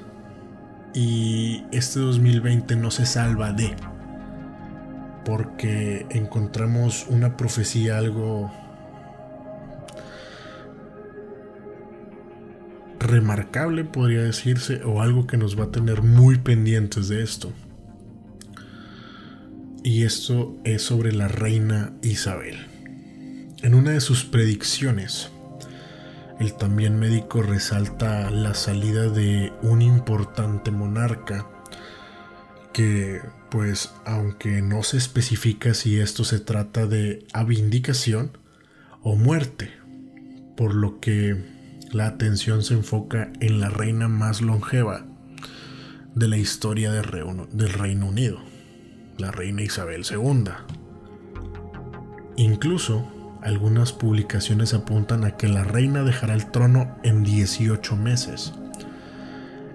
Y 0.95 1.65
este 1.73 1.99
2020 1.99 2.77
no 2.77 2.93
se 2.93 3.05
salva 3.05 3.53
de. 3.53 3.75
Porque 5.25 6.07
encontramos 6.11 7.07
una 7.09 7.37
profecía 7.37 7.99
algo 7.99 8.53
remarcable, 13.01 13.83
podría 13.83 14.23
decirse, 14.23 14.85
o 14.85 15.03
algo 15.03 15.27
que 15.27 15.37
nos 15.37 15.59
va 15.59 15.65
a 15.65 15.73
tener 15.73 16.03
muy 16.03 16.39
pendientes 16.39 17.09
de 17.09 17.25
esto. 17.25 17.53
Y 19.83 20.05
esto 20.05 20.57
es 20.63 20.83
sobre 20.83 21.11
la 21.11 21.27
reina 21.27 21.93
Isabel. 22.03 22.70
En 23.63 23.75
una 23.75 23.91
de 23.91 24.01
sus 24.01 24.25
predicciones, 24.25 25.31
el 26.39 26.55
también 26.55 26.99
médico 26.99 27.43
resalta 27.43 28.31
la 28.31 28.55
salida 28.55 29.11
de 29.11 29.53
un 29.61 29.83
importante 29.83 30.71
monarca 30.71 31.47
que, 32.73 33.21
pues, 33.51 33.93
aunque 34.07 34.63
no 34.63 34.83
se 34.83 34.97
especifica 34.97 35.75
si 35.75 36.01
esto 36.01 36.25
se 36.25 36.41
trata 36.41 36.87
de 36.87 37.27
abindicación 37.35 38.39
o 39.03 39.15
muerte, 39.15 39.71
por 40.57 40.75
lo 40.75 40.99
que 40.99 41.37
la 41.93 42.07
atención 42.07 42.63
se 42.63 42.73
enfoca 42.73 43.31
en 43.41 43.61
la 43.61 43.69
reina 43.69 44.09
más 44.09 44.41
longeva 44.41 45.05
de 46.15 46.29
la 46.29 46.39
historia 46.39 46.93
del 46.93 47.05
Reino 47.73 48.09
Unido, 48.09 48.41
la 49.19 49.31
reina 49.31 49.61
Isabel 49.61 50.07
II. 50.11 50.45
Incluso 52.37 53.20
algunas 53.43 53.93
publicaciones 53.93 54.75
apuntan 54.75 55.25
a 55.25 55.37
que 55.37 55.49
la 55.49 55.65
reina 55.65 56.03
dejará 56.03 56.35
el 56.35 56.51
trono 56.51 56.97
en 57.03 57.23
18 57.25 57.97
meses. 57.97 58.55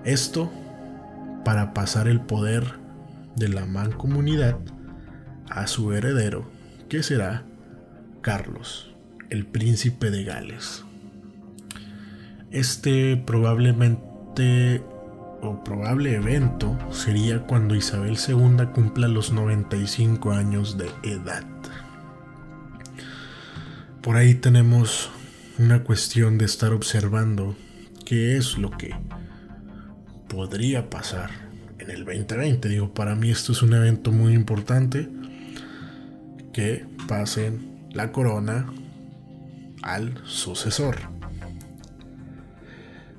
Esto 0.04 0.52
para 1.44 1.74
pasar 1.74 2.08
el 2.08 2.22
poder 2.22 2.64
de 3.36 3.50
la 3.50 3.66
mancomunidad 3.66 4.58
a 5.50 5.68
su 5.68 5.94
heredero, 5.94 6.50
que 6.90 7.04
será 7.04 7.44
Carlos, 8.22 8.96
el 9.30 9.46
príncipe 9.46 10.12
de 10.12 10.24
Gales. 10.24 10.84
Este 12.52 13.18
probablemente 13.18 14.84
o 15.42 15.64
probable 15.64 16.16
evento 16.16 16.78
sería 16.92 17.42
cuando 17.44 17.76
Isabel 17.76 18.18
II 18.18 18.68
cumpla 18.74 19.08
los 19.08 19.32
95 19.32 20.32
años 20.32 20.78
de 20.78 20.90
edad. 21.04 21.55
Por 24.06 24.18
ahí 24.18 24.36
tenemos 24.36 25.10
una 25.58 25.84
cuestión 25.84 26.38
de 26.38 26.46
estar 26.46 26.74
observando 26.74 27.58
qué 28.06 28.38
es 28.38 28.56
lo 28.56 28.70
que 28.70 28.94
podría 30.28 30.92
pasar 30.92 31.32
en 31.80 31.90
el 31.90 32.06
2020. 32.06 32.70
Digo, 32.70 32.94
para 32.94 33.16
mí 33.16 33.32
esto 33.32 33.52
es 33.52 33.64
un 33.64 33.74
evento 33.74 34.12
muy 34.12 34.34
importante 34.34 35.10
que 36.54 36.86
pasen 37.08 37.88
la 37.94 38.12
corona 38.12 38.72
al 39.82 40.22
sucesor. 40.24 40.98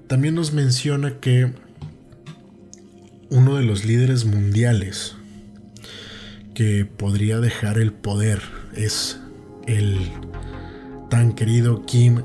También 0.06 0.36
nos 0.36 0.52
menciona 0.52 1.18
que 1.18 1.52
uno 3.28 3.56
de 3.56 3.64
los 3.64 3.84
líderes 3.84 4.24
mundiales 4.24 5.16
que 6.54 6.84
podría 6.84 7.40
dejar 7.40 7.76
el 7.78 7.92
poder 7.92 8.40
es 8.76 9.18
el 9.66 10.12
tan 11.08 11.32
querido 11.32 11.84
Kim 11.86 12.22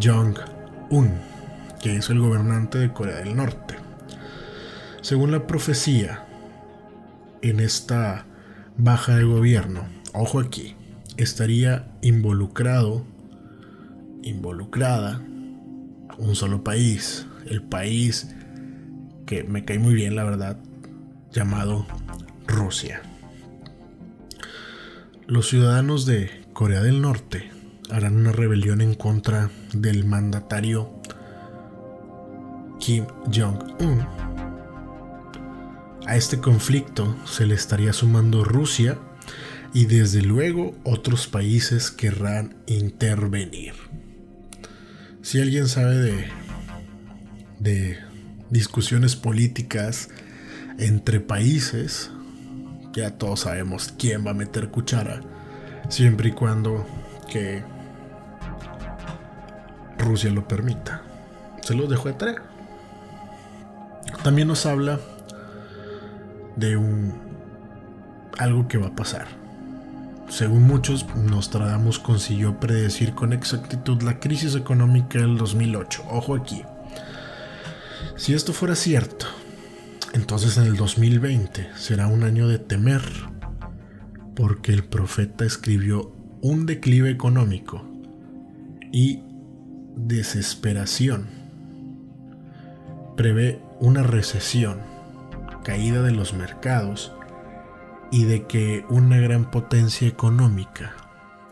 Jong-un, 0.00 1.12
que 1.82 1.96
es 1.96 2.10
el 2.10 2.20
gobernante 2.20 2.78
de 2.78 2.92
Corea 2.92 3.16
del 3.16 3.36
Norte. 3.36 3.76
Según 5.00 5.32
la 5.32 5.46
profecía, 5.46 6.24
en 7.42 7.60
esta 7.60 8.26
baja 8.76 9.16
de 9.16 9.24
gobierno, 9.24 9.86
ojo 10.12 10.40
aquí, 10.40 10.76
estaría 11.16 11.88
involucrado, 12.02 13.04
involucrada, 14.22 15.20
un 16.18 16.34
solo 16.34 16.64
país, 16.64 17.26
el 17.46 17.62
país 17.62 18.34
que 19.26 19.44
me 19.44 19.64
cae 19.64 19.78
muy 19.78 19.94
bien, 19.94 20.16
la 20.16 20.24
verdad, 20.24 20.58
llamado 21.32 21.86
Rusia. 22.46 23.02
Los 25.26 25.48
ciudadanos 25.48 26.06
de 26.06 26.44
Corea 26.52 26.82
del 26.82 27.02
Norte 27.02 27.57
harán 27.90 28.16
una 28.16 28.32
rebelión 28.32 28.80
en 28.80 28.94
contra 28.94 29.50
del 29.72 30.04
mandatario 30.04 30.92
Kim 32.78 33.06
Jong-un. 33.34 34.06
A 36.06 36.16
este 36.16 36.38
conflicto 36.38 37.16
se 37.26 37.46
le 37.46 37.54
estaría 37.54 37.92
sumando 37.92 38.44
Rusia 38.44 38.98
y 39.74 39.86
desde 39.86 40.22
luego 40.22 40.74
otros 40.84 41.26
países 41.26 41.90
querrán 41.90 42.56
intervenir. 42.66 43.74
Si 45.22 45.40
alguien 45.40 45.68
sabe 45.68 45.96
de, 45.96 46.24
de 47.58 47.98
discusiones 48.50 49.16
políticas 49.16 50.08
entre 50.78 51.20
países, 51.20 52.10
ya 52.94 53.18
todos 53.18 53.40
sabemos 53.40 53.92
quién 53.98 54.26
va 54.26 54.30
a 54.30 54.34
meter 54.34 54.70
cuchara, 54.70 55.20
siempre 55.90 56.30
y 56.30 56.32
cuando 56.32 56.86
que 57.30 57.62
Rusia 60.08 60.30
lo 60.30 60.48
permita. 60.48 61.02
Se 61.60 61.74
lo 61.74 61.86
dejo 61.86 62.08
de. 62.08 62.42
También 64.24 64.48
nos 64.48 64.64
habla 64.64 64.98
de 66.56 66.76
un 66.76 67.14
algo 68.38 68.66
que 68.68 68.78
va 68.78 68.88
a 68.88 68.96
pasar. 68.96 69.26
Según 70.28 70.62
muchos, 70.62 71.06
Nostradamus 71.14 71.98
consiguió 71.98 72.58
predecir 72.58 73.14
con 73.14 73.32
exactitud 73.32 74.02
la 74.02 74.18
crisis 74.18 74.54
económica 74.54 75.18
del 75.18 75.36
2008. 75.36 76.04
Ojo 76.10 76.34
aquí. 76.34 76.62
Si 78.16 78.34
esto 78.34 78.52
fuera 78.52 78.74
cierto, 78.74 79.26
entonces 80.14 80.56
en 80.56 80.64
el 80.64 80.76
2020 80.76 81.70
será 81.76 82.06
un 82.06 82.24
año 82.24 82.48
de 82.48 82.58
temer, 82.58 83.02
porque 84.34 84.72
el 84.72 84.84
profeta 84.84 85.44
escribió 85.44 86.12
un 86.40 86.66
declive 86.66 87.10
económico 87.10 87.84
y 88.92 89.22
desesperación. 90.06 91.26
Prevé 93.16 93.60
una 93.80 94.02
recesión, 94.02 94.80
caída 95.64 96.02
de 96.02 96.12
los 96.12 96.34
mercados 96.34 97.12
y 98.10 98.24
de 98.24 98.46
que 98.46 98.84
una 98.88 99.18
gran 99.18 99.50
potencia 99.50 100.08
económica 100.08 100.94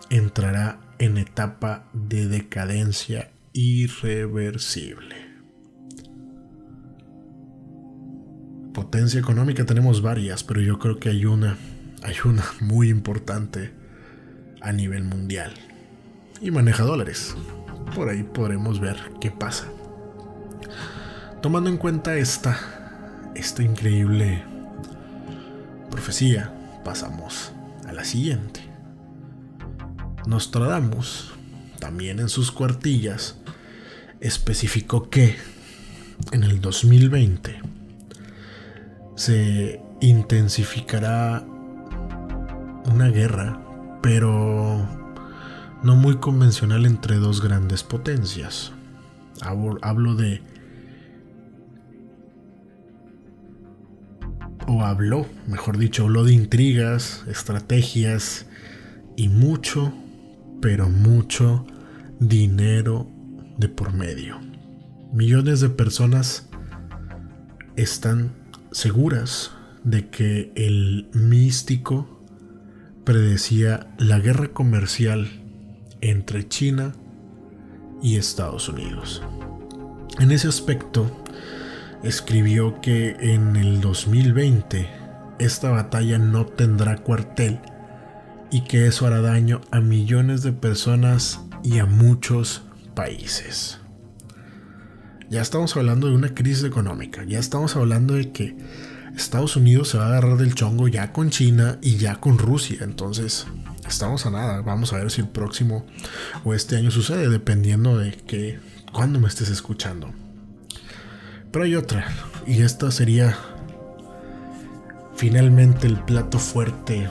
entrará 0.08 0.80
en 0.98 1.18
etapa 1.18 1.88
de 1.92 2.28
decadencia 2.28 3.30
irreversible. 3.52 5.16
Potencia 8.72 9.20
económica 9.20 9.64
tenemos 9.64 10.02
varias, 10.02 10.44
pero 10.44 10.60
yo 10.60 10.78
creo 10.78 10.98
que 10.98 11.08
hay 11.08 11.24
una, 11.24 11.56
hay 12.02 12.14
una 12.24 12.44
muy 12.60 12.90
importante 12.90 13.72
a 14.60 14.72
nivel 14.72 15.04
mundial. 15.04 15.52
Y 16.40 16.50
maneja 16.50 16.84
dólares. 16.84 17.34
Por 17.96 18.10
ahí 18.10 18.24
podremos 18.24 18.78
ver 18.78 18.98
qué 19.22 19.30
pasa. 19.30 19.64
Tomando 21.40 21.70
en 21.70 21.78
cuenta 21.78 22.14
esta, 22.16 23.32
esta 23.34 23.62
increíble 23.62 24.44
profecía, 25.90 26.52
pasamos 26.84 27.52
a 27.88 27.94
la 27.94 28.04
siguiente. 28.04 28.60
Nostradamus, 30.26 31.32
también 31.80 32.20
en 32.20 32.28
sus 32.28 32.52
cuartillas, 32.52 33.38
especificó 34.20 35.08
que 35.08 35.34
en 36.32 36.44
el 36.44 36.60
2020 36.60 37.62
se 39.14 39.80
intensificará 40.02 41.46
una 42.84 43.08
guerra, 43.08 43.58
pero 44.02 44.95
no 45.82 45.96
muy 45.96 46.16
convencional 46.16 46.86
entre 46.86 47.16
dos 47.16 47.42
grandes 47.42 47.82
potencias. 47.82 48.72
Hablo 49.40 50.14
de... 50.14 50.42
O 54.68 54.82
habló, 54.82 55.26
mejor 55.46 55.78
dicho, 55.78 56.04
habló 56.04 56.24
de 56.24 56.32
intrigas, 56.32 57.24
estrategias 57.28 58.46
y 59.16 59.28
mucho, 59.28 59.92
pero 60.60 60.88
mucho 60.88 61.64
dinero 62.18 63.08
de 63.58 63.68
por 63.68 63.92
medio. 63.92 64.40
Millones 65.12 65.60
de 65.60 65.68
personas 65.68 66.48
están 67.76 68.32
seguras 68.72 69.52
de 69.84 70.08
que 70.08 70.52
el 70.56 71.08
místico 71.12 72.24
predecía 73.04 73.94
la 73.98 74.18
guerra 74.18 74.48
comercial 74.48 75.45
entre 76.10 76.48
China 76.48 76.94
y 78.02 78.16
Estados 78.16 78.68
Unidos. 78.68 79.22
En 80.18 80.30
ese 80.30 80.48
aspecto, 80.48 81.10
escribió 82.02 82.80
que 82.80 83.16
en 83.20 83.56
el 83.56 83.80
2020 83.80 84.88
esta 85.38 85.70
batalla 85.70 86.18
no 86.18 86.46
tendrá 86.46 86.98
cuartel 86.98 87.60
y 88.50 88.62
que 88.62 88.86
eso 88.86 89.06
hará 89.06 89.20
daño 89.20 89.60
a 89.70 89.80
millones 89.80 90.42
de 90.42 90.52
personas 90.52 91.40
y 91.62 91.78
a 91.78 91.86
muchos 91.86 92.62
países. 92.94 93.80
Ya 95.28 95.42
estamos 95.42 95.76
hablando 95.76 96.06
de 96.06 96.14
una 96.14 96.34
crisis 96.34 96.64
económica, 96.64 97.24
ya 97.24 97.40
estamos 97.40 97.74
hablando 97.74 98.14
de 98.14 98.30
que 98.30 98.56
Estados 99.16 99.56
Unidos 99.56 99.88
se 99.88 99.98
va 99.98 100.04
a 100.04 100.08
agarrar 100.08 100.36
del 100.36 100.54
chongo 100.54 100.88
ya 100.88 101.12
con 101.12 101.30
China 101.30 101.78
y 101.82 101.96
ya 101.96 102.20
con 102.20 102.38
Rusia, 102.38 102.78
entonces 102.82 103.46
estamos 103.88 104.26
a 104.26 104.30
nada, 104.30 104.60
vamos 104.60 104.92
a 104.92 104.98
ver 104.98 105.10
si 105.10 105.20
el 105.20 105.28
próximo 105.28 105.86
o 106.44 106.54
este 106.54 106.76
año 106.76 106.90
sucede, 106.90 107.28
dependiendo 107.28 107.98
de 107.98 108.12
que 108.12 108.58
cuando 108.92 109.20
me 109.20 109.28
estés 109.28 109.48
escuchando. 109.50 110.12
Pero 111.50 111.64
hay 111.64 111.74
otra, 111.74 112.06
y 112.46 112.62
esta 112.62 112.90
sería 112.90 113.36
finalmente 115.16 115.86
el 115.86 115.98
plato 116.00 116.38
fuerte 116.38 117.08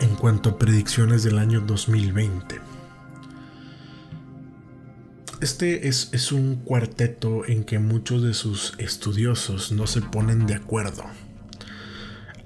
en 0.00 0.16
cuanto 0.16 0.50
a 0.50 0.58
predicciones 0.58 1.22
del 1.22 1.38
año 1.38 1.60
2020. 1.60 2.60
Este 5.40 5.88
es, 5.88 6.30
un 6.30 6.56
cuarteto 6.56 7.44
en 7.46 7.64
que 7.64 7.80
muchos 7.80 8.22
de 8.22 8.32
sus 8.32 8.74
estudiosos 8.78 9.72
no 9.72 9.88
se 9.88 10.00
ponen 10.00 10.46
de 10.46 10.54
acuerdo. 10.54 11.02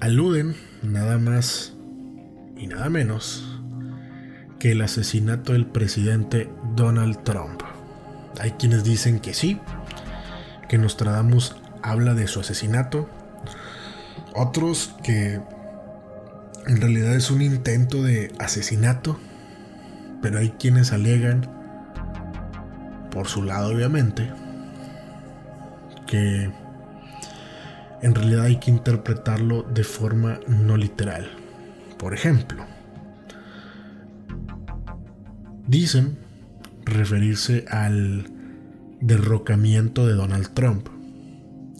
Aluden 0.01 0.57
nada 0.83 1.19
más 1.19 1.76
y 2.57 2.67
nada 2.67 2.89
menos 2.89 3.61
que 4.59 4.73
el 4.73 4.83
asesinato 4.83 5.53
del 5.53 5.67
presidente 5.67 6.51
Donald 6.75 7.23
Trump. 7.25 7.63
Hay 8.41 8.53
quienes 8.53 8.85
dicen 8.85 9.21
que 9.21 9.35
sí, 9.35 9.61
que 10.69 10.79
Nostradamus 10.79 11.57
habla 11.83 12.15
de 12.15 12.27
su 12.27 12.41
asesinato. 12.41 13.09
Otros 14.35 14.95
que 15.03 15.41
en 16.67 16.81
realidad 16.81 17.15
es 17.15 17.31
un 17.31 17.43
intento 17.43 18.03
de 18.03 18.33
asesinato. 18.39 19.19
Pero 20.23 20.39
hay 20.39 20.51
quienes 20.51 20.93
alegan 20.93 21.49
por 23.11 23.29
su 23.29 23.43
lado 23.43 23.75
obviamente, 23.75 24.31
que 26.07 26.51
en 28.03 28.15
realidad 28.15 28.45
hay 28.45 28.57
que 28.57 28.71
interpretarlo 28.71 29.63
de 29.63 29.85
forma 29.85 30.41
no 30.49 30.77
literal. 30.77 31.31
Por 31.99 32.14
ejemplo, 32.14 32.64
dicen 35.66 36.18
referirse 36.84 37.64
al 37.68 38.30
derrocamiento 39.01 40.07
de 40.07 40.14
Donald 40.14 40.53
Trump. 40.55 40.88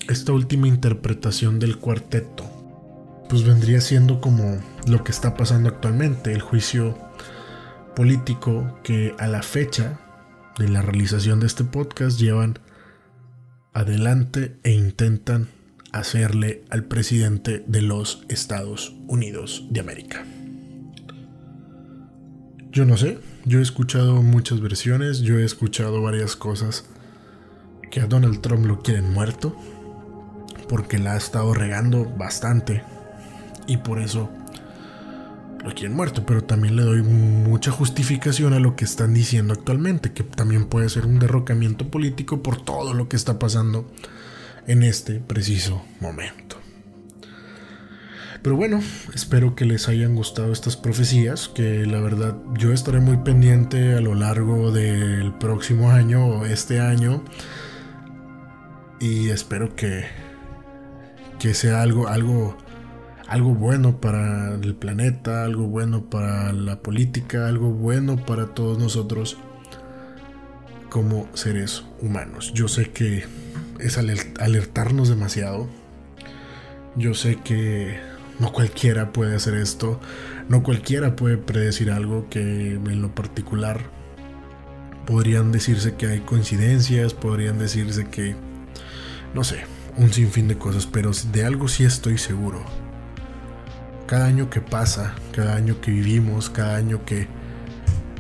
Esta 0.09 0.33
última 0.33 0.69
interpretación 0.69 1.59
del 1.59 1.79
cuarteto, 1.79 2.45
pues 3.29 3.45
vendría 3.45 3.81
siendo 3.81 4.21
como 4.21 4.59
lo 4.87 5.03
que 5.05 5.13
está 5.13 5.35
pasando 5.35 5.69
actualmente, 5.69 6.33
el 6.33 6.41
juicio 6.41 6.97
político 7.95 8.79
que 8.85 9.15
a 9.19 9.27
la 9.27 9.43
fecha 9.43 9.99
de 10.59 10.69
la 10.69 10.83
realización 10.83 11.41
de 11.41 11.47
este 11.47 11.65
podcast 11.65 12.19
llevan 12.21 12.59
adelante 13.73 14.59
e 14.63 14.73
intentan 14.73 15.49
hacerle 15.93 16.65
al 16.71 16.85
presidente 16.85 17.65
de 17.67 17.83
los 17.83 18.25
Estados 18.29 18.95
Unidos 19.07 19.67
de 19.71 19.81
América. 19.81 20.25
Yo 22.71 22.85
no 22.85 22.97
sé, 22.97 23.19
yo 23.45 23.61
he 23.61 23.63
escuchado 23.63 24.23
muchas 24.23 24.61
versiones, 24.61 25.21
yo 25.21 25.39
he 25.39 25.45
escuchado 25.45 26.03
varias 26.03 26.37
cosas 26.37 26.85
que 27.91 28.01
a 28.01 28.07
Donald 28.07 28.41
Trump 28.43 28.67
lo 28.67 28.83
quieren 28.83 29.13
muerto, 29.13 29.57
porque 30.69 30.99
la 30.99 31.15
ha 31.15 31.17
estado 31.17 31.55
regando 31.55 32.05
bastante 32.05 32.83
y 33.67 33.79
por 33.79 34.01
eso 34.01 34.29
lo 35.65 35.75
quieren 35.75 35.97
muerto, 35.97 36.25
pero 36.27 36.45
también 36.45 36.77
le 36.77 36.83
doy 36.83 37.03
mucha 37.03 37.71
justificación 37.71 38.53
a 38.53 38.61
lo 38.61 38.77
que 38.77 38.85
están 38.85 39.15
diciendo 39.15 39.55
actualmente, 39.55 40.13
que 40.13 40.23
también 40.23 40.67
puede 40.67 40.89
ser 40.89 41.07
un 41.07 41.19
derrocamiento 41.19 41.89
político 41.89 42.43
por 42.43 42.63
todo 42.63 42.95
lo 42.95 43.09
que 43.09 43.17
está 43.17 43.39
pasando 43.39 43.91
en 44.67 44.83
este 44.83 45.21
preciso 45.21 45.85
momento. 46.01 46.57
Pero 48.43 48.57
bueno, 48.57 48.81
espero 49.13 49.57
que 49.57 49.65
les 49.65 49.89
hayan 49.89 50.15
gustado 50.15 50.53
estas 50.53 50.77
profecías, 50.77 51.49
que 51.49 51.85
la 51.85 52.01
verdad 52.01 52.37
yo 52.57 52.73
estaré 52.73 53.01
muy 53.01 53.17
pendiente 53.17 53.95
a 53.95 54.01
lo 54.01 54.15
largo 54.15 54.71
del 54.71 55.35
próximo 55.35 55.91
año 55.91 56.25
o 56.27 56.47
este 56.47 56.79
año 56.79 57.25
y 59.01 59.31
espero 59.31 59.75
que 59.75 60.05
que 61.39 61.55
sea 61.55 61.83
algo 61.83 62.09
algo 62.09 62.57
algo 63.27 63.55
bueno 63.55 64.01
para 64.01 64.55
el 64.55 64.77
planeta, 64.77 65.45
algo 65.45 65.67
bueno 65.67 66.09
para 66.09 66.53
la 66.53 66.81
política, 66.81 67.49
algo 67.49 67.71
bueno 67.71 68.25
para 68.25 68.55
todos 68.55 68.79
nosotros 68.79 69.39
como 70.89 71.29
seres 71.35 71.85
humanos. 72.01 72.53
Yo 72.55 72.69
sé 72.69 72.91
que 72.91 73.25
es 73.81 73.99
alertarnos 73.99 75.09
demasiado. 75.09 75.69
Yo 76.97 77.15
sé 77.15 77.37
que 77.37 77.99
no 78.39 78.53
cualquiera 78.53 79.13
puede 79.13 79.37
hacer 79.37 79.55
esto. 79.55 80.01
No 80.49 80.63
cualquiera 80.63 81.17
puede 81.17 81.37
predecir 81.37 81.91
algo 81.91 82.29
que 82.29 82.75
en 82.75 83.03
lo 83.03 83.15
particular 83.15 83.81
podrían 85.07 85.53
decirse 85.53 85.95
que 85.95 86.07
hay 86.07 86.21
coincidencias, 86.21 87.15
podrían 87.15 87.59
decirse 87.59 88.07
que, 88.09 88.35
no 89.35 89.45
sé, 89.45 89.65
un 89.97 90.13
sinfín 90.13 90.49
de 90.49 90.59
cosas, 90.59 90.87
pero 90.87 91.11
de 91.33 91.45
algo 91.45 91.69
sí 91.69 91.85
estoy 91.85 92.19
seguro. 92.19 92.63
Cada 94.07 94.27
año 94.27 94.51
que 94.51 94.61
pasa, 94.61 95.15
cada 95.33 95.57
año 95.57 95.81
que 95.81 95.91
vivimos, 95.91 96.51
cada 96.51 96.77
año 96.77 97.05
que 97.05 97.29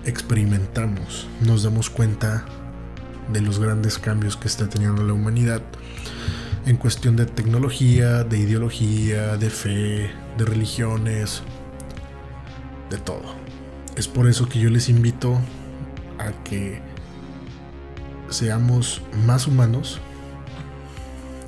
experimentamos, 0.05 1.29
nos 1.43 1.63
damos 1.63 1.91
cuenta 1.91 2.45
de 3.33 3.41
los 3.41 3.59
grandes 3.59 3.99
cambios 3.99 4.37
que 4.37 4.49
está 4.49 4.69
teniendo 4.69 5.03
la 5.03 5.13
humanidad 5.13 5.63
en 6.67 6.77
cuestión 6.77 7.17
de 7.17 7.27
tecnología, 7.27 8.25
de 8.25 8.39
ideología, 8.39 9.37
de 9.37 9.51
fe, 9.51 10.11
de 10.37 10.45
religiones, 10.45 11.43
de 12.91 12.99
todo. 12.99 13.35
Es 13.97 14.09
por 14.09 14.27
eso 14.29 14.49
que 14.49 14.59
yo 14.59 14.69
les 14.69 14.89
invito 14.89 15.39
a 16.19 16.33
que 16.43 16.81
seamos 18.31 19.01
más 19.25 19.47
humanos, 19.47 20.01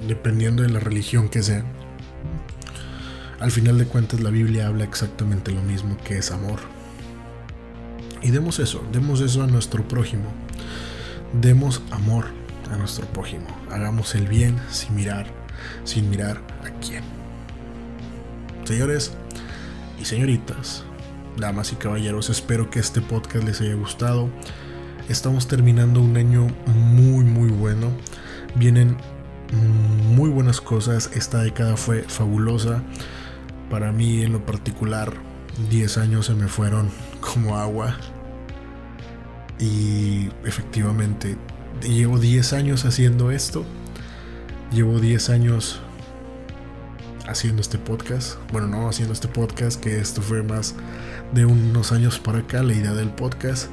dependiendo 0.07 0.63
de 0.63 0.71
la 0.71 0.79
religión 0.79 1.29
que 1.29 1.43
sea. 1.43 1.65
Al 3.41 3.51
final 3.51 3.79
de 3.79 3.87
cuentas 3.87 4.21
la 4.21 4.31
Biblia 4.31 4.69
habla 4.69 4.85
exactamente 4.85 5.51
lo 5.51 5.63
mismo 5.63 5.97
que 6.05 6.19
es 6.19 6.31
amor. 6.31 6.61
Y 8.23 8.31
demos 8.31 8.59
eso, 8.61 8.85
demos 8.93 9.21
eso 9.21 9.43
a 9.43 9.47
nuestro 9.47 9.87
prójimo 9.87 10.33
Demos 11.33 11.83
amor 11.91 12.25
a 12.71 12.77
nuestro 12.77 13.07
prójimo. 13.07 13.47
Hagamos 13.71 14.15
el 14.15 14.27
bien 14.27 14.59
sin 14.71 14.95
mirar, 14.97 15.27
sin 15.85 16.09
mirar 16.09 16.41
a 16.65 16.71
quién. 16.81 17.05
Señores 18.65 19.13
y 20.01 20.07
señoritas, 20.07 20.85
damas 21.37 21.73
y 21.73 21.77
caballeros, 21.77 22.31
espero 22.31 22.71
que 22.71 22.81
este 22.81 23.03
podcast 23.03 23.45
les 23.45 23.61
haya 23.61 23.75
gustado. 23.75 24.31
Estamos 25.11 25.49
terminando 25.49 26.01
un 26.01 26.17
año 26.17 26.47
muy 26.67 27.25
muy 27.25 27.51
bueno. 27.51 27.91
Vienen 28.55 28.97
muy 30.15 30.31
buenas 30.31 30.63
cosas. 30.63 31.11
Esta 31.15 31.43
década 31.43 31.77
fue 31.77 32.03
fabulosa. 32.03 32.83
Para 33.69 33.93
mí 33.93 34.23
en 34.23 34.33
lo 34.33 34.47
particular, 34.47 35.13
10 35.69 35.99
años 35.99 36.27
se 36.27 36.35
me 36.35 36.49
fueron 36.49 36.91
como 37.21 37.59
agua. 37.59 37.97
Y 39.59 40.29
efectivamente, 40.45 41.37
llevo 41.83 42.19
10 42.19 42.53
años 42.53 42.85
haciendo 42.85 43.31
esto. 43.31 43.65
Llevo 44.73 45.01
10 45.01 45.31
años 45.31 45.81
haciendo 47.27 47.61
este 47.61 47.79
podcast. 47.79 48.39
Bueno, 48.53 48.69
no 48.69 48.89
haciendo 48.89 49.13
este 49.13 49.29
podcast, 49.29 49.81
que 49.81 49.99
esto 49.99 50.23
fue 50.23 50.43
más 50.43 50.75
de 51.33 51.45
unos 51.45 51.93
años 51.93 52.19
para 52.19 52.39
acá, 52.39 52.63
la 52.63 52.73
idea 52.73 52.95
del 52.95 53.11
podcast. 53.11 53.69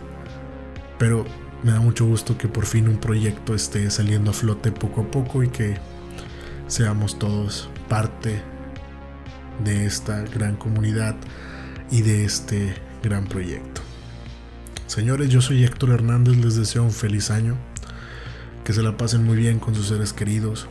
Pero 0.97 1.25
me 1.63 1.71
da 1.71 1.79
mucho 1.79 2.05
gusto 2.05 2.37
que 2.37 2.47
por 2.47 2.65
fin 2.65 2.87
un 2.87 2.97
proyecto 2.97 3.55
esté 3.55 3.89
saliendo 3.89 4.31
a 4.31 4.33
flote 4.33 4.71
poco 4.71 5.01
a 5.01 5.11
poco 5.11 5.43
y 5.43 5.49
que 5.49 5.77
seamos 6.67 7.17
todos 7.19 7.69
parte 7.89 8.41
de 9.63 9.85
esta 9.85 10.21
gran 10.21 10.57
comunidad 10.57 11.15
y 11.91 12.01
de 12.01 12.25
este 12.25 12.75
gran 13.03 13.25
proyecto. 13.25 13.84
Señores, 14.87 15.29
yo 15.29 15.41
soy 15.41 15.63
Héctor 15.63 15.89
Hernández, 15.89 16.37
les 16.37 16.55
deseo 16.55 16.83
un 16.83 16.91
feliz 16.91 17.31
año, 17.31 17.57
que 18.63 18.71
se 18.71 18.83
la 18.83 18.97
pasen 18.97 19.23
muy 19.23 19.35
bien 19.35 19.57
con 19.59 19.73
sus 19.73 19.87
seres 19.87 20.13
queridos, 20.13 20.67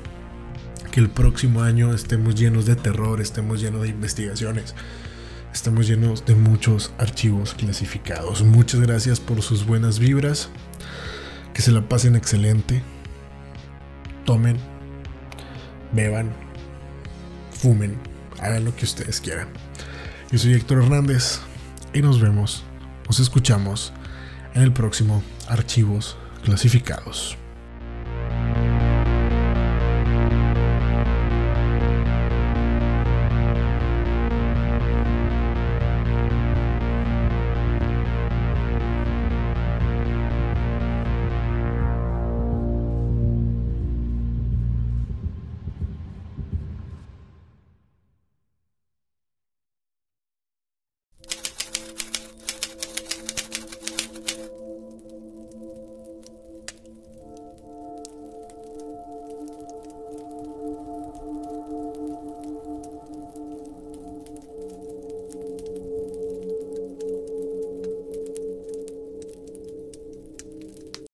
que 0.92 1.00
el 1.00 1.10
próximo 1.10 1.62
año 1.62 1.92
estemos 1.92 2.36
llenos 2.36 2.64
de 2.64 2.76
terror, 2.76 3.20
estemos 3.20 3.60
llenos 3.60 3.82
de 3.82 3.88
investigaciones, 3.88 4.76
estemos 5.52 5.88
llenos 5.88 6.24
de 6.26 6.36
muchos 6.36 6.92
archivos 6.96 7.54
clasificados. 7.54 8.44
Muchas 8.44 8.80
gracias 8.80 9.18
por 9.18 9.42
sus 9.42 9.66
buenas 9.66 9.98
vibras, 9.98 10.48
que 11.52 11.60
se 11.60 11.72
la 11.72 11.88
pasen 11.88 12.14
excelente, 12.14 12.84
tomen, 14.24 14.58
beban, 15.92 16.30
fumen, 17.50 17.98
hagan 18.40 18.64
lo 18.64 18.76
que 18.76 18.84
ustedes 18.84 19.20
quieran. 19.20 19.48
Yo 20.30 20.38
soy 20.38 20.54
Héctor 20.54 20.84
Hernández 20.84 21.40
y 21.92 22.00
nos 22.00 22.20
vemos, 22.20 22.62
nos 23.08 23.18
escuchamos 23.18 23.92
en 24.54 24.62
el 24.62 24.72
próximo 24.72 25.22
Archivos 25.48 26.16
Clasificados. 26.42 27.36